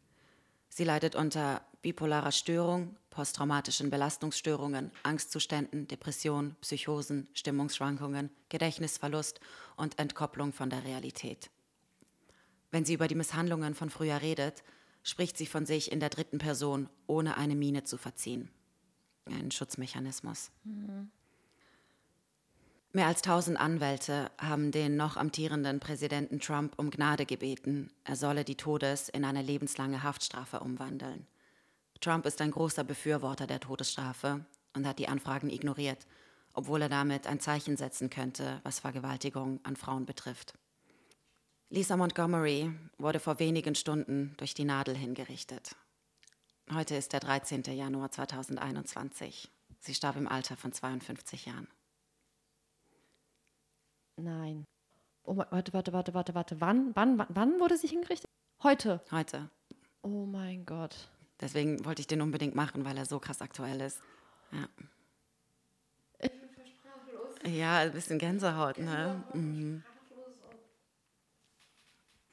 [0.70, 9.40] Sie leidet unter bipolarer Störung, posttraumatischen Belastungsstörungen, Angstzuständen, Depressionen, Psychosen, Stimmungsschwankungen, Gedächtnisverlust
[9.76, 11.52] und Entkopplung von der Realität.
[12.72, 14.64] Wenn sie über die Misshandlungen von früher redet,
[15.04, 18.50] spricht sie von sich in der dritten Person, ohne eine Miene zu verziehen.
[19.26, 20.50] Ein Schutzmechanismus.
[22.94, 28.46] Mehr als tausend Anwälte haben den noch amtierenden Präsidenten Trump um Gnade gebeten, er solle
[28.46, 31.28] die Todes in eine lebenslange Haftstrafe umwandeln.
[32.04, 36.06] Trump ist ein großer Befürworter der Todesstrafe und hat die Anfragen ignoriert,
[36.54, 40.54] obwohl er damit ein Zeichen setzen könnte, was Vergewaltigung an Frauen betrifft.
[41.70, 45.78] Lisa Montgomery wurde vor wenigen Stunden durch die Nadel hingerichtet.
[46.74, 47.64] Heute ist der 13.
[47.64, 49.50] Januar 2021.
[49.80, 51.70] Sie starb im Alter von 52 Jahren.
[54.18, 54.66] Nein.
[55.24, 56.62] Oh, warte, warte, warte, warte, warte.
[56.62, 58.30] Wann, wann, wann, wann wurde sie hingerichtet?
[58.62, 59.02] Heute.
[59.10, 59.50] Heute.
[60.02, 61.10] Oh mein Gott.
[61.42, 64.02] Deswegen wollte ich den unbedingt machen, weil er so krass aktuell ist.
[64.52, 64.70] Ja.
[67.46, 69.22] Ja, ein bisschen Gänsehaut, ne?
[69.34, 69.84] Mhm.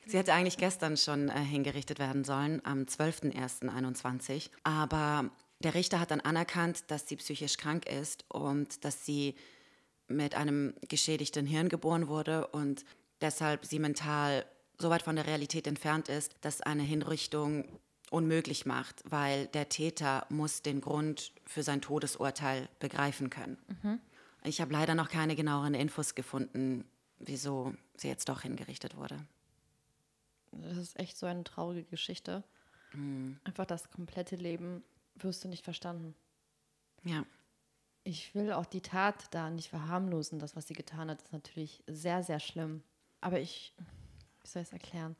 [0.07, 4.51] Sie hätte eigentlich gestern schon äh, hingerichtet werden sollen, am 12.01.21.
[4.65, 9.37] Aber der Richter hat dann anerkannt, dass sie psychisch krank ist und dass sie
[10.09, 12.85] mit einem geschädigten Hirn geboren wurde und
[13.21, 14.45] deshalb sie mental
[14.79, 17.79] so weit von der Realität entfernt ist, dass eine Hinrichtung
[18.11, 23.57] unmöglich macht, weil der Täter muss den Grund für sein Todesurteil begreifen können.
[24.45, 26.85] Ich habe leider noch keine genaueren Infos gefunden,
[27.19, 29.25] wieso sie jetzt doch hingerichtet wurde.
[30.53, 32.43] Das ist echt so eine traurige Geschichte.
[33.45, 34.83] Einfach das komplette Leben
[35.15, 36.15] wirst du nicht verstanden.
[37.05, 37.25] Ja,
[38.03, 40.39] Ich will auch die Tat da nicht verharmlosen.
[40.41, 42.83] Das, was sie getan hat, ist natürlich sehr, sehr schlimm.
[43.21, 43.75] Aber ich,
[44.43, 45.15] wie soll ich es erklären?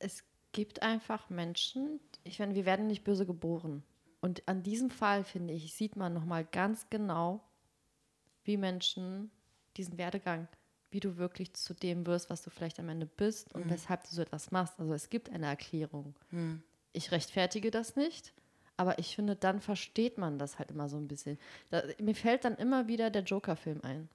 [0.00, 3.82] Es gibt einfach Menschen, ich meine, wir werden nicht böse geboren.
[4.22, 7.42] Und an diesem Fall, finde ich, sieht man nochmal ganz genau,
[8.44, 9.30] wie Menschen
[9.76, 10.48] diesen Werdegang,
[10.90, 14.14] wie du wirklich zu dem wirst, was du vielleicht am Ende bist und weshalb du
[14.14, 14.78] so etwas machst.
[14.78, 16.14] Also es gibt eine Erklärung.
[16.92, 18.32] Ich rechtfertige das nicht,
[18.76, 21.36] aber ich finde, dann versteht man das halt immer so ein bisschen.
[21.70, 24.08] Da, mir fällt dann immer wieder der Joker-Film ein.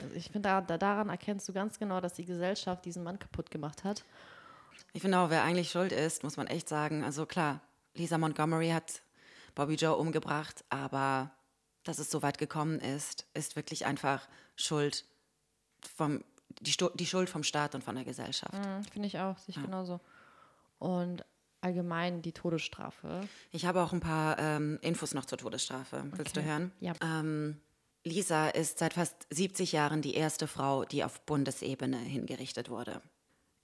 [0.00, 3.18] Also ich finde, da, da, daran erkennst du ganz genau, dass die Gesellschaft diesen Mann
[3.18, 4.04] kaputt gemacht hat.
[4.92, 7.04] Ich finde auch, wer eigentlich schuld ist, muss man echt sagen.
[7.04, 7.60] Also klar,
[7.94, 9.02] Lisa Montgomery hat
[9.54, 11.30] Bobby Joe umgebracht, aber
[11.84, 15.04] dass es so weit gekommen ist, ist wirklich einfach Schuld
[15.96, 16.22] vom,
[16.60, 18.52] die, die Schuld vom Staat und von der Gesellschaft.
[18.54, 20.00] Mhm, finde ich auch, sich genauso.
[20.78, 21.24] Und
[21.60, 23.22] allgemein die Todesstrafe.
[23.50, 26.04] Ich habe auch ein paar ähm, Infos noch zur Todesstrafe.
[26.12, 26.44] Willst Okay.
[26.46, 26.72] du hören?
[26.80, 26.92] Ja.
[27.02, 27.60] Ähm,
[28.04, 33.02] Lisa ist seit fast 70 Jahren die erste Frau, die auf Bundesebene hingerichtet wurde.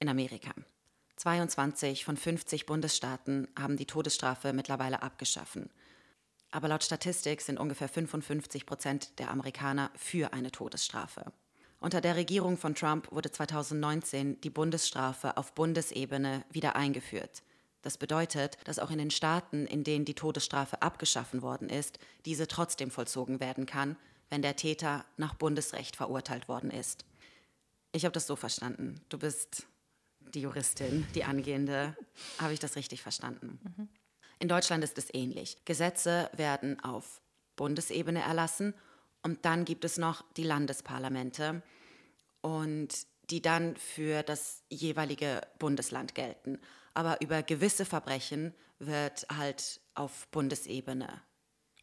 [0.00, 0.50] In Amerika.
[1.16, 5.70] 22 von 50 Bundesstaaten haben die Todesstrafe mittlerweile abgeschaffen.
[6.50, 11.33] Aber laut Statistik sind ungefähr 55 Prozent der Amerikaner für eine Todesstrafe.
[11.81, 17.42] Unter der Regierung von Trump wurde 2019 die Bundesstrafe auf Bundesebene wieder eingeführt.
[17.83, 22.48] Das bedeutet, dass auch in den Staaten, in denen die Todesstrafe abgeschaffen worden ist, diese
[22.48, 23.96] trotzdem vollzogen werden kann,
[24.31, 27.05] wenn der Täter nach Bundesrecht verurteilt worden ist.
[27.92, 29.00] Ich habe das so verstanden.
[29.11, 29.66] Du bist
[30.35, 31.97] die Juristin, die angehende.
[32.38, 33.59] Habe ich das richtig verstanden?
[34.38, 35.64] In Deutschland ist es ähnlich.
[35.64, 37.20] Gesetze werden auf
[37.57, 38.75] Bundesebene erlassen
[39.23, 41.62] und dann gibt es noch die Landesparlamente
[42.40, 46.59] und die dann für das jeweilige Bundesland gelten.
[46.94, 51.20] aber über gewisse Verbrechen wird halt auf Bundesebene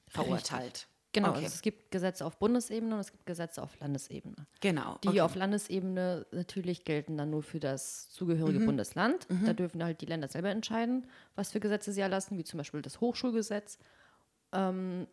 [0.08, 0.88] verurteilt.
[1.14, 1.44] Genau, Okay.
[1.44, 4.48] also es gibt Gesetze auf Bundesebene und es gibt Gesetze auf Landesebene.
[4.62, 4.98] Genau.
[5.04, 5.22] Die okay.
[5.22, 8.66] auf Landesebene natürlich gelten dann nur für das zugehörige Mhm.
[8.68, 9.28] Bundesland.
[9.46, 12.82] Da dürfen halt die Länder selber entscheiden, was für Gesetze sie erlassen, wie zum Beispiel
[12.82, 13.78] das Hochschulgesetz.
[14.54, 15.08] Ähm,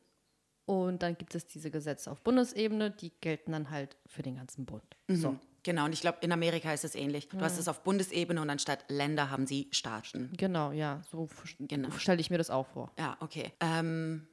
[0.66, 4.66] und dann gibt es diese Gesetze auf Bundesebene, die gelten dann halt für den ganzen
[4.66, 4.84] Bund.
[5.08, 5.36] So.
[5.62, 7.28] Genau, und ich glaube, in Amerika ist es ähnlich.
[7.28, 10.30] Du hast es auf Bundesebene und anstatt Länder haben sie Staaten.
[10.36, 11.90] Genau, ja, so Genau.
[11.92, 12.92] stelle ich mir das auch vor.
[12.98, 13.52] Ja, okay.
[13.60, 14.28] Ähm,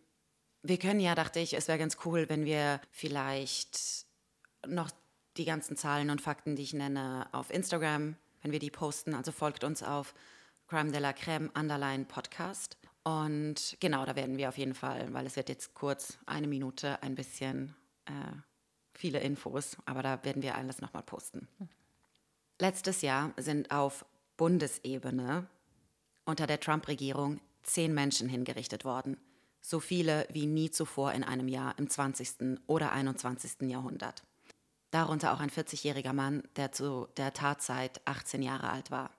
[0.68, 4.06] wir können ja, dachte ich, es wäre ganz cool, wenn wir vielleicht
[4.68, 4.90] noch
[5.38, 9.14] die ganzen Zahlen und Fakten, die ich nenne, auf Instagram, wenn wir die posten.
[9.14, 10.14] Also folgt uns auf
[10.68, 12.78] Crime de la Creme Underline Podcast.
[13.04, 17.02] Und genau, da werden wir auf jeden Fall, weil es wird jetzt kurz eine Minute
[17.04, 17.76] ein bisschen
[18.06, 18.12] äh,
[18.94, 21.48] viele Infos, aber da werden wir alles nochmal posten.
[22.60, 24.06] Letztes Jahr sind auf
[24.38, 25.48] Bundesebene
[26.26, 29.18] unter der Trump-Regierung zehn Menschen hingerichtet worden.
[29.68, 32.60] So viele wie nie zuvor in einem Jahr im 20.
[32.68, 33.62] oder 21.
[33.62, 34.24] Jahrhundert.
[34.92, 39.10] Darunter auch ein 40-jähriger Mann, der zu der Tatzeit 18 Jahre alt war.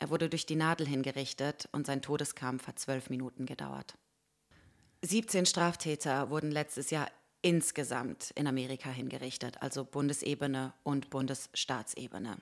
[0.00, 3.96] Er wurde durch die Nadel hingerichtet und sein Todeskampf hat zwölf Minuten gedauert.
[5.00, 12.36] 17 Straftäter wurden letztes Jahr insgesamt in Amerika hingerichtet, also Bundesebene und Bundesstaatsebene.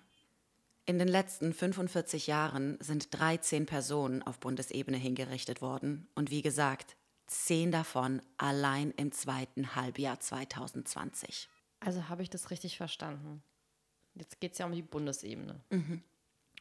[0.88, 6.96] In den letzten 45 Jahren sind 13 Personen auf Bundesebene hingerichtet worden und wie gesagt,
[7.26, 11.48] 10 davon allein im zweiten Halbjahr 2020.
[11.80, 13.42] Also habe ich das richtig verstanden.
[14.14, 15.60] Jetzt geht es ja um die Bundesebene.
[15.70, 16.02] Mhm.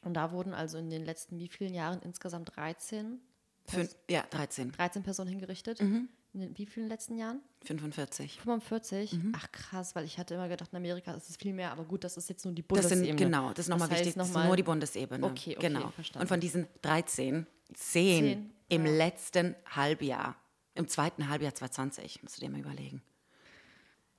[0.01, 3.19] Und da wurden also in den letzten wie vielen Jahren insgesamt 13,
[3.67, 5.81] Fün ja, 13, 13 Personen hingerichtet?
[5.81, 6.09] Mhm.
[6.35, 7.39] In den wie vielen letzten Jahren?
[7.63, 8.41] 45.
[8.41, 9.13] 45?
[9.13, 9.31] Mhm.
[9.37, 12.03] Ach krass, weil ich hatte immer gedacht, in Amerika ist es viel mehr, aber gut,
[12.03, 13.07] das ist jetzt nur die Das Bundesebene.
[13.07, 15.25] sind, genau, das ist nochmal heißt wichtig, das ist nur die Bundesebene.
[15.25, 15.91] Okay, okay, genau.
[15.91, 16.23] verstanden.
[16.23, 18.91] Und von diesen 13, 10, Zehn, im ja.
[18.91, 20.35] letzten Halbjahr,
[20.73, 23.01] im zweiten Halbjahr 2020, musst du dir mal überlegen.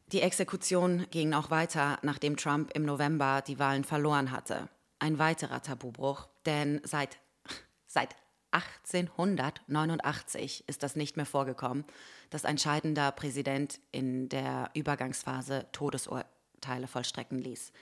[0.07, 4.71] Die Exekution ging auch weiter, nachdem Trump im November die Wahlen verloren hatte.
[5.01, 7.19] Ein weiterer Tabubruch, denn seit,
[7.87, 8.17] seit
[8.53, 11.85] 1889 ist das nicht mehr vorgekommen,
[12.31, 17.73] dass ein scheidender Präsident in der Übergangsphase Todesurteile vollstrecken ließ.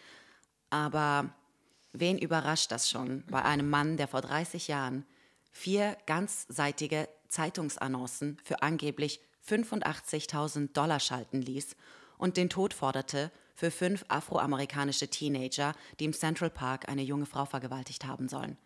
[0.70, 1.30] Aber
[1.92, 5.06] wen überrascht das schon bei einem Mann, der vor 30 Jahren
[5.52, 11.76] vier ganzseitige Zeitungsannoncen für angeblich 85.000 Dollar schalten ließ
[12.18, 17.44] und den Tod forderte für fünf afroamerikanische Teenager, die im Central Park eine junge Frau
[17.44, 18.56] vergewaltigt haben sollen.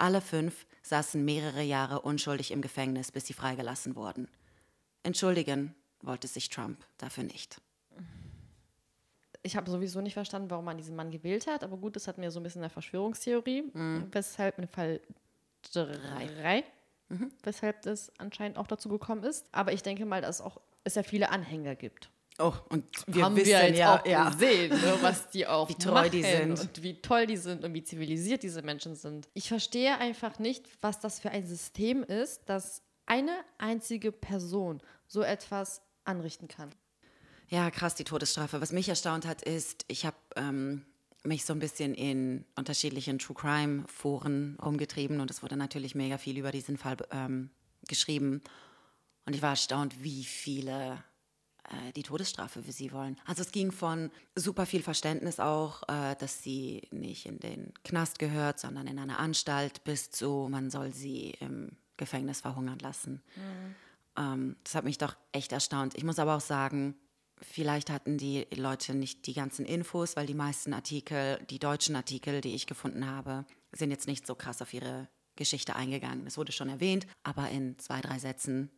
[0.00, 4.28] Alle fünf saßen mehrere Jahre unschuldig im Gefängnis, bis sie freigelassen wurden.
[5.02, 7.60] Entschuldigen wollte sich Trump dafür nicht.
[9.42, 12.16] Ich habe sowieso nicht verstanden, warum man diesen Mann gewählt hat, aber gut, das hat
[12.16, 14.08] mir so ein bisschen eine Verschwörungstheorie, Mhm.
[14.10, 15.02] weshalb im Fall
[15.70, 16.64] drei,
[17.10, 17.30] Mhm.
[17.42, 19.46] weshalb das anscheinend auch dazu gekommen ist.
[19.52, 22.08] Aber ich denke mal, dass auch es ja viele Anhänger gibt.
[22.40, 24.30] Oh, und wir haben wissen wir jetzt ja, auch ja.
[24.30, 26.58] gesehen, ne, was die auch Wie treu machen die sind.
[26.58, 29.28] und wie toll die sind und wie zivilisiert diese Menschen sind.
[29.34, 35.22] Ich verstehe einfach nicht, was das für ein System ist, dass eine einzige Person so
[35.22, 36.70] etwas anrichten kann.
[37.48, 38.60] Ja, krass, die Todesstrafe.
[38.60, 40.86] Was mich erstaunt hat, ist, ich habe ähm,
[41.24, 46.16] mich so ein bisschen in unterschiedlichen True Crime Foren rumgetrieben und es wurde natürlich mega
[46.16, 47.50] viel über diesen Fall ähm,
[47.88, 48.40] geschrieben.
[49.26, 51.02] Und ich war erstaunt, wie viele
[51.94, 53.16] die Todesstrafe für sie wollen.
[53.26, 58.18] Also es ging von super viel Verständnis auch, äh, dass sie nicht in den Knast
[58.18, 63.22] gehört, sondern in eine Anstalt, bis zu, man soll sie im Gefängnis verhungern lassen.
[64.16, 65.94] Ähm, das hat mich doch echt erstaunt.
[65.96, 66.96] Ich muss aber auch sagen,
[67.40, 72.40] vielleicht hatten die Leute nicht die ganzen Infos, weil die meisten Artikel, die deutschen Artikel,
[72.40, 75.08] die ich gefunden habe, sind jetzt nicht so krass auf ihre
[75.40, 76.26] Geschichte eingegangen.
[76.26, 78.70] Es wurde schon erwähnt, aber in zwei, drei Sätzen,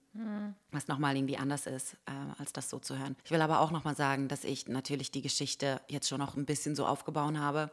[0.71, 3.17] was nochmal irgendwie anders ist, äh, als das so zu hören.
[3.25, 6.47] Ich will aber auch nochmal sagen, dass ich natürlich die Geschichte jetzt schon noch ein
[6.47, 7.71] bisschen so aufgebaut habe,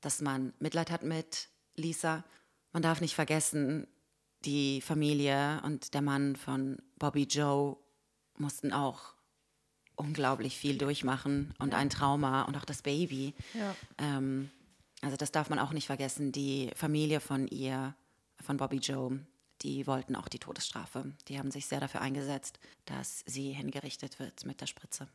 [0.00, 2.24] dass man Mitleid hat mit Lisa.
[2.72, 3.86] Man darf nicht vergessen,
[4.44, 7.76] die Familie und der Mann von Bobby Joe
[8.36, 9.14] mussten auch
[9.94, 13.34] unglaublich viel durchmachen und ein Trauma und auch das Baby.
[13.54, 13.74] Ja.
[13.98, 14.50] Ähm,
[15.02, 16.32] also das darf man auch nicht vergessen.
[16.32, 17.94] Die Familie von ihr,
[18.42, 19.20] von Bobby Joe,
[19.62, 21.12] die wollten auch die Todesstrafe.
[21.28, 25.08] Die haben sich sehr dafür eingesetzt, dass sie hingerichtet wird mit der Spritze.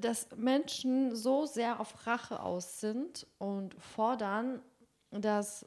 [0.00, 4.60] dass Menschen so sehr auf Rache aus sind und fordern,
[5.10, 5.66] dass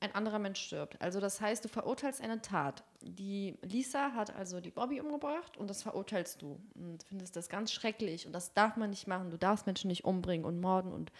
[0.00, 1.00] ein anderer Mensch stirbt.
[1.00, 2.84] Also das heißt, du verurteilst eine Tat.
[3.02, 7.72] Die Lisa hat also die Bobby umgebracht und das verurteilst du und findest das ganz
[7.72, 9.30] schrecklich und das darf man nicht machen.
[9.30, 11.12] Du darfst Menschen nicht umbringen und morden und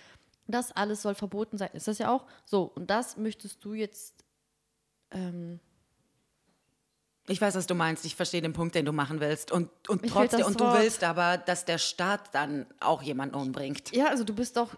[0.46, 1.70] das alles soll verboten sein.
[1.74, 2.62] Ist das ja auch so?
[2.74, 4.24] Und das möchtest du jetzt
[5.10, 5.60] ähm,
[7.28, 8.04] Ich weiß, was du meinst.
[8.04, 9.52] Ich verstehe den Punkt, den du machen willst.
[9.52, 13.92] Und, und trotzdem, und du willst aber, dass der Staat dann auch jemanden umbringt.
[13.94, 14.74] ja, also du bist doch,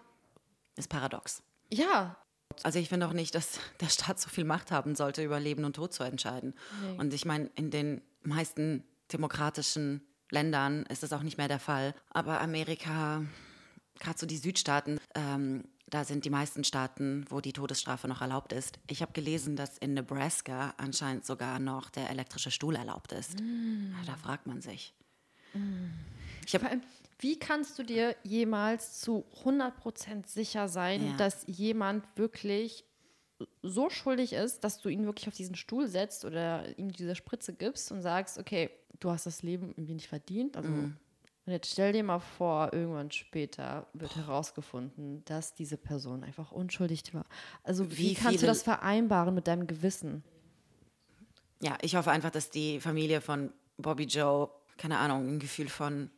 [0.75, 1.41] Ist paradox.
[1.71, 2.17] ja,
[2.63, 5.63] Also ich finde auch nicht, dass der Staat so viel Macht haben sollte, über Leben
[5.63, 6.53] und Tod zu entscheiden.
[6.81, 6.97] Nee.
[6.99, 11.93] Und ich meine, in den meisten demokratischen Ländern ist das auch nicht mehr der Fall.
[12.09, 13.23] Aber Amerika,
[13.99, 18.53] gerade so die Südstaaten, ähm, da sind die meisten Staaten, wo die Todesstrafe noch erlaubt
[18.53, 18.79] ist.
[18.87, 23.37] Ich habe gelesen, dass in Nebraska anscheinend sogar noch der elektrische Stuhl erlaubt ist.
[24.07, 24.93] Da fragt man sich.
[26.45, 26.81] Ich Vor habe allem,
[27.19, 31.17] wie kannst du dir jemals zu 100% sicher sein, Ja.
[31.17, 32.85] dass jemand wirklich
[33.61, 37.53] so schuldig ist, dass du ihn wirklich auf diesen Stuhl setzt oder ihm diese Spritze
[37.53, 40.55] gibst und sagst, okay, du hast das Leben irgendwie nicht verdient.
[40.57, 40.97] Also Mhm.
[41.45, 47.13] Und jetzt stell dir mal vor, irgendwann später wird herausgefunden, dass diese Person einfach unschuldig
[47.13, 47.25] war.
[47.63, 50.23] Also wie, Wie kannst du das vereinbaren mit deinem Gewissen?
[51.61, 56.11] Ja, ich hoffe einfach, dass die Familie von Bobby Joe, keine Ahnung, ein Gefühl von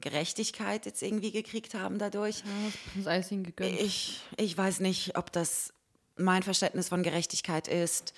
[0.00, 2.42] Gerechtigkeit jetzt irgendwie gekriegt haben dadurch.
[2.86, 3.80] Das ist alles ihnen gegönnt.
[3.80, 5.72] Ich, ich weiß nicht, ob das
[6.16, 8.14] mein Verständnis von Gerechtigkeit ist.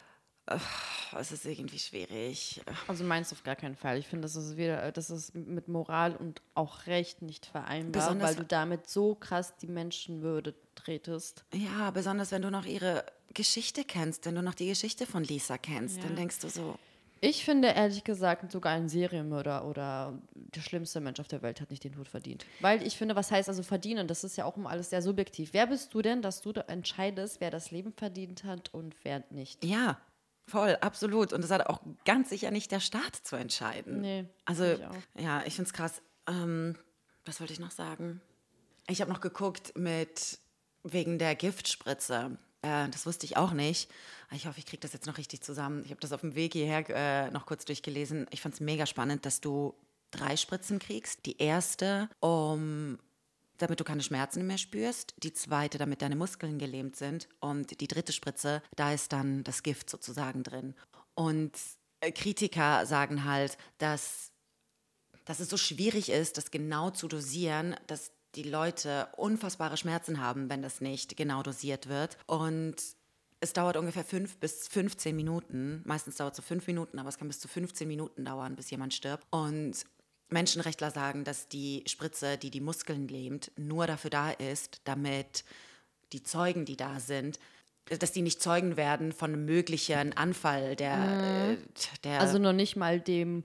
[1.18, 2.60] Es ist irgendwie schwierig.
[2.86, 3.98] Also meinst du auf gar keinen Fall.
[3.98, 8.28] Ich finde, das ist wieder, das ist mit Moral und auch Recht nicht vereinbar, Besonders-
[8.28, 11.44] weil du damit so krass die Menschenwürde tretest.
[11.54, 15.56] Ja, besonders wenn du noch ihre Geschichte kennst, wenn du noch die Geschichte von Lisa
[15.56, 16.76] kennst, dann denkst du so,
[17.20, 21.70] Ich finde ehrlich gesagt, sogar ein Serienmörder oder der schlimmste Mensch auf der Welt hat
[21.70, 22.44] nicht den Tod verdient.
[22.60, 24.06] Weil ich finde, was heißt also verdienen?
[24.08, 25.54] Das ist ja auch immer alles sehr subjektiv.
[25.54, 29.64] Wer bist du denn, dass du entscheidest, wer das Leben verdient hat und wer nicht?
[29.64, 29.96] ja,
[30.46, 31.32] voll, absolut.
[31.32, 34.00] Und das hat auch ganz sicher nicht der Staat zu entscheiden.
[34.00, 34.80] Nee, Also, ich
[35.22, 36.02] ja, ich finde es krass.
[36.26, 36.76] Ähm,
[37.24, 38.20] was wollte ich noch sagen?
[38.88, 40.38] Ich habe noch geguckt mit
[40.82, 42.36] wegen der Giftspritze.
[42.62, 43.90] Äh, das wusste ich auch nicht.
[44.32, 45.82] Ich hoffe, ich kriege das jetzt noch richtig zusammen.
[45.84, 48.26] Ich habe das auf dem Weg hierher äh, noch kurz durchgelesen.
[48.30, 49.74] Ich fand es mega spannend, dass du
[50.10, 51.26] drei Spritzen kriegst.
[51.26, 52.98] Die erste, um
[53.58, 55.14] damit du keine Schmerzen mehr spürst.
[55.22, 57.28] Die zweite, damit deine Muskeln gelähmt sind.
[57.40, 60.74] Und die dritte Spritze, da ist dann das Gift sozusagen drin.
[61.14, 61.52] Und
[62.00, 64.32] äh, Kritiker sagen halt, dass,
[65.24, 70.50] dass es so schwierig ist, das genau zu dosieren, dass die Leute unfassbare Schmerzen haben,
[70.50, 72.16] wenn das nicht genau dosiert wird.
[72.26, 72.76] Und
[73.40, 75.82] es dauert ungefähr fünf bis 15 Minuten.
[75.84, 78.70] Meistens dauert es so fünf Minuten, aber es kann bis zu 15 Minuten dauern, bis
[78.70, 79.26] jemand stirbt.
[79.30, 79.84] Und
[80.30, 85.44] Menschenrechtler sagen, dass die Spritze, die die Muskeln lähmt, nur dafür da ist, damit
[86.12, 87.38] die Zeugen, die da sind,
[87.86, 91.56] dass die nicht Zeugen werden von einem möglichen Anfall der, äh,
[92.02, 93.44] der Also noch nicht mal dem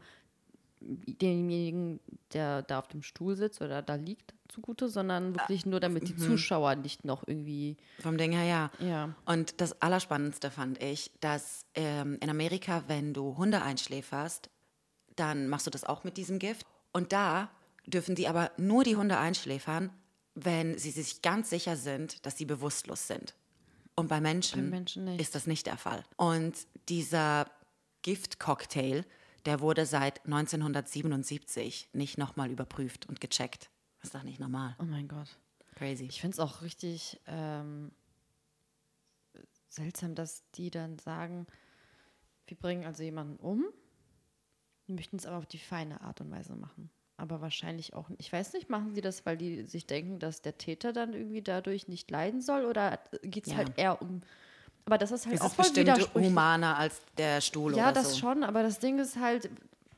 [0.82, 2.00] demjenigen,
[2.34, 6.16] der da auf dem Stuhl sitzt oder da liegt, zugute, sondern wirklich nur, damit die
[6.16, 8.72] Zuschauer nicht noch irgendwie, vom Ding her, ja.
[8.80, 9.16] ja.
[9.26, 14.50] Und das Allerspannendste fand ich, dass ähm, in Amerika, wenn du Hunde einschläferst,
[15.20, 16.66] dann machst du das auch mit diesem Gift.
[16.92, 17.50] Und da
[17.86, 19.92] dürfen die aber nur die Hunde einschläfern,
[20.36, 23.36] wenn sie sich ganz sicher sind, dass sie bewusstlos sind.
[23.96, 26.06] Und bei Menschen, Bei Menschen ist das nicht der Fall.
[26.16, 26.56] Und
[26.88, 27.52] dieser
[28.02, 29.06] Giftcocktail,
[29.46, 33.70] der wurde seit 1977 nicht nochmal überprüft und gecheckt.
[34.00, 34.76] Das ist doch nicht normal.
[34.80, 35.28] Oh mein Gott.
[35.76, 36.06] Crazy.
[36.06, 37.92] Ich finde es auch richtig ähm,
[39.68, 41.46] seltsam, dass die dann sagen,
[42.48, 43.66] wir bringen also jemanden um,
[44.90, 46.90] wir möchten es aber auf die feine Art und Weise machen.
[47.18, 50.58] Aber wahrscheinlich auch, ich weiß nicht, machen sie das, weil die sich denken, dass der
[50.58, 53.58] Täter dann irgendwie dadurch nicht leiden soll oder geht es Ja.
[53.58, 54.22] halt eher um.
[54.86, 57.94] Aber das ist halt Es auch ist voll bestimmt humaner als der Stuhl Ja, oder
[57.94, 58.20] das so.
[58.20, 59.50] schon, aber das Ding ist halt,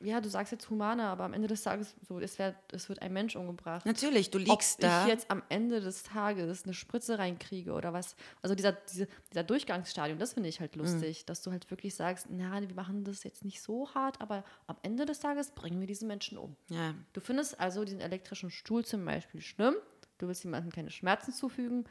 [0.04, 3.00] ja, du sagst jetzt humaner, aber am Ende des Tages so, es, wär, es wird
[3.02, 3.86] ein Mensch umgebracht.
[3.86, 5.02] Natürlich, du Ob liegst da.
[5.02, 8.16] ich jetzt am Ende des Tages eine Spritze reinkriege oder was.
[8.42, 10.82] Also dieser, diese, dieser Durchgangsstadium, das finde ich halt Mhm.
[10.82, 14.44] lustig, dass du halt wirklich sagst, na, wir machen das jetzt nicht so hart, aber
[14.66, 16.56] am Ende des Tages bringen wir diesen Menschen um.
[16.68, 19.74] ja, Du findest also diesen elektrischen Stuhl zum Beispiel schlimm,
[20.18, 21.84] du willst jemandem keine Schmerzen zufügen,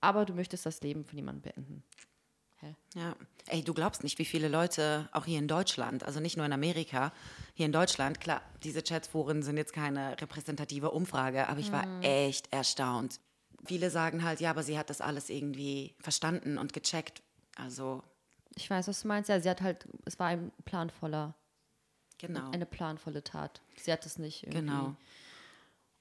[0.00, 1.82] aber du möchtest das Leben von jemandem beenden.
[2.94, 3.14] Ja.
[3.46, 6.52] Ey, du glaubst nicht, wie viele Leute, auch hier in Deutschland, also nicht nur in
[6.52, 7.12] Amerika,
[7.54, 12.02] hier in Deutschland, klar, diese Chatforen sind jetzt keine repräsentative Umfrage, aber ich war Mhm.
[12.02, 13.20] echt erstaunt.
[13.66, 17.22] Viele sagen halt, ja, aber sie hat das alles irgendwie verstanden und gecheckt.
[17.56, 18.02] Also,
[18.56, 19.28] Ich weiß, was du meinst.
[19.28, 21.34] Ja, sie hat halt, es war ein planvoller,
[22.18, 22.50] genau.
[22.50, 23.60] eine planvolle Tat.
[23.76, 24.96] Sie hat es nicht irgendwie Genau.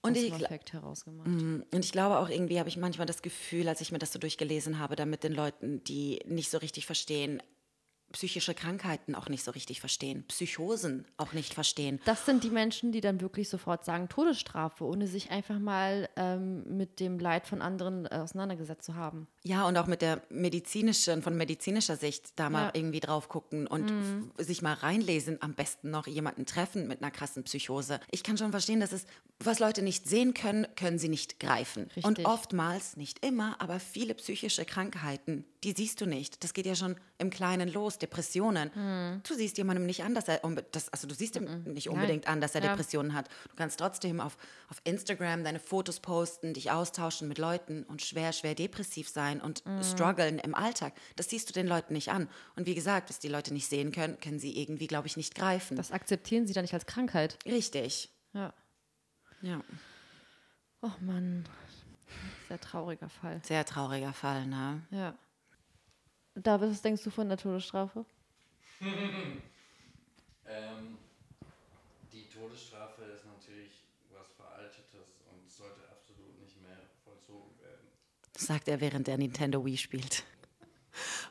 [0.03, 0.33] Und ich,
[0.73, 1.27] herausgemacht.
[1.27, 4.11] Mm, Und ich glaube auch irgendwie habe ich manchmal das Gefühl, als ich mir das
[4.11, 7.41] so durchgelesen habe, damit den Leuten, die nicht so richtig verstehen,
[8.11, 11.99] psychische Krankheiten auch nicht so richtig verstehen, Psychosen auch nicht verstehen.
[12.05, 16.77] Das sind die Menschen, die dann wirklich sofort sagen Todesstrafe, ohne sich einfach mal ähm,
[16.77, 19.27] mit dem Leid von anderen äh, auseinandergesetzt zu haben.
[19.45, 22.71] Ja, und auch mit der medizinischen, von medizinischer Sicht da mal ja.
[22.75, 24.31] irgendwie drauf gucken und mhm.
[24.37, 27.99] sich mal reinlesen, am besten noch jemanden treffen mit einer krassen Psychose.
[28.11, 29.05] Ich kann schon verstehen, dass es,
[29.39, 31.83] was Leute nicht sehen können, können sie nicht greifen.
[31.87, 32.05] Richtig.
[32.05, 36.41] Und oftmals, nicht immer, aber viele psychische Krankheiten, die siehst du nicht.
[36.43, 38.71] Das geht ja schon im Kleinen los, Depressionen.
[38.73, 39.21] Mhm.
[39.27, 40.39] Du siehst jemandem nicht an, dass er,
[40.71, 41.73] das, also du siehst ihm mhm.
[41.73, 42.35] nicht unbedingt Nein.
[42.35, 42.69] an, dass er ja.
[42.69, 43.27] Depressionen hat.
[43.49, 44.37] Du kannst trotzdem auf,
[44.69, 49.65] auf Instagram deine Fotos posten, dich austauschen mit Leuten und schwer, schwer depressiv sein und
[49.65, 49.83] mhm.
[49.83, 50.93] strugglen im Alltag.
[51.15, 52.29] Das siehst du den Leuten nicht an.
[52.55, 55.35] Und wie gesagt, was die Leute nicht sehen können, können sie irgendwie, glaube ich, nicht
[55.35, 55.77] greifen.
[55.77, 57.37] Das akzeptieren sie dann nicht als Krankheit.
[57.45, 58.09] Richtig.
[58.33, 58.53] Ja.
[59.41, 59.61] Ja.
[60.81, 61.45] Oh Mann.
[62.47, 63.41] Sehr trauriger Fall.
[63.43, 64.81] Sehr trauriger Fall, ne?
[64.91, 65.17] Ja.
[66.35, 68.05] David, was denkst du von der Todesstrafe?
[68.81, 69.41] ähm,
[72.11, 77.87] die Todesstrafe ist natürlich was Veraltetes und sollte absolut nicht mehr vollzogen werden.
[78.37, 80.23] Sagt er, während er Nintendo Wii spielt.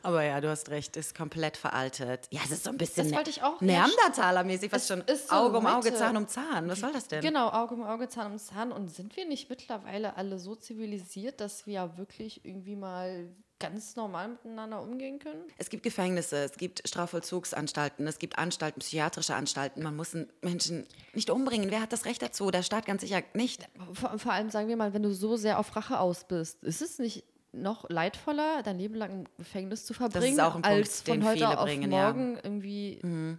[0.03, 2.27] Aber ja, du hast recht, ist komplett veraltet.
[2.31, 5.59] Ja, es ist so ein bisschen das wollte ich auch Neandertaler-mäßig, fast schon so Auge
[5.59, 6.69] um Auge, Zahn um Zahn.
[6.69, 7.21] Was soll das denn?
[7.21, 8.73] Genau, Auge um Auge, Zahn um Zahn.
[8.73, 13.29] Und sind wir nicht mittlerweile alle so zivilisiert, dass wir ja wirklich irgendwie mal
[13.63, 15.45] ganz normal miteinander umgehen können?
[15.59, 19.83] Es gibt Gefängnisse, es gibt Strafvollzugsanstalten, es gibt Anstalten, psychiatrische Anstalten.
[19.83, 21.71] Man muss Menschen nicht umbringen.
[21.71, 22.51] Wer hat das Recht dazu?
[22.51, 23.69] Der Staat ganz sicher nicht.
[23.93, 26.83] Vor, vor allem sagen wir mal, wenn du so sehr auf Rache aus bist, ist
[26.83, 31.59] es nicht noch leidvoller, dein Leben lang im Gefängnis zu verbringen, als Punkt, von heute
[31.59, 32.41] auf bringen, morgen ja.
[32.45, 33.39] irgendwie mhm.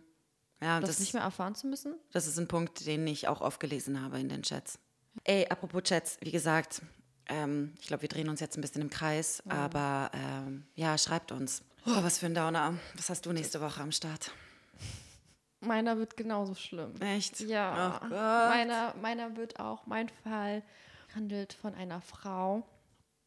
[0.61, 1.95] ja, das, das, nicht mehr erfahren zu müssen?
[2.11, 4.79] Das ist ein Punkt, den ich auch oft gelesen habe in den Chats.
[5.23, 6.81] Ey, apropos Chats, wie gesagt,
[7.27, 9.53] ähm, ich glaube, wir drehen uns jetzt ein bisschen im Kreis, ja.
[9.53, 11.63] aber ähm, ja, schreibt uns.
[11.85, 12.75] Oh, was für ein Downer.
[12.95, 14.31] Was hast du nächste Woche am Start?
[15.59, 16.93] Meiner wird genauso schlimm.
[17.01, 17.39] Echt?
[17.41, 18.01] Ja.
[18.03, 20.63] Oh meiner, meiner wird auch, mein Fall
[21.15, 22.63] handelt von einer Frau,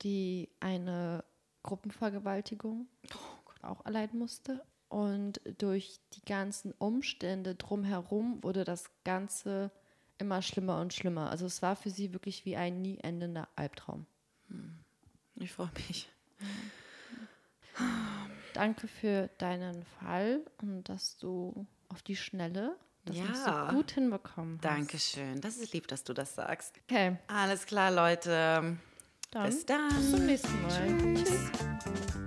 [0.03, 1.25] die eine
[1.63, 3.37] Gruppenvergewaltigung oh
[3.67, 4.63] auch erleiden musste.
[4.89, 9.71] Und durch die ganzen Umstände drumherum wurde das Ganze
[10.19, 11.31] immer schlimmer und schlimmer.
[11.31, 14.07] Also es war für sie wirklich wie ein nie endender Albtraum.
[14.49, 14.79] Hm.
[15.37, 16.09] Ich freue mich.
[18.55, 23.69] Danke für deinen Fall und dass du auf die Schnelle das ja.
[23.69, 24.65] so gut hinbekommen hast.
[24.65, 25.41] Dankeschön.
[25.41, 26.75] Das ist lieb, dass du das sagst.
[26.89, 27.19] Okay.
[27.29, 28.79] Alles klar, Leute.
[29.31, 29.89] Dann bis dann.
[29.89, 31.15] Bis zum nächsten Mal.
[31.15, 31.51] Tschüss.
[31.85, 32.27] Tschüss.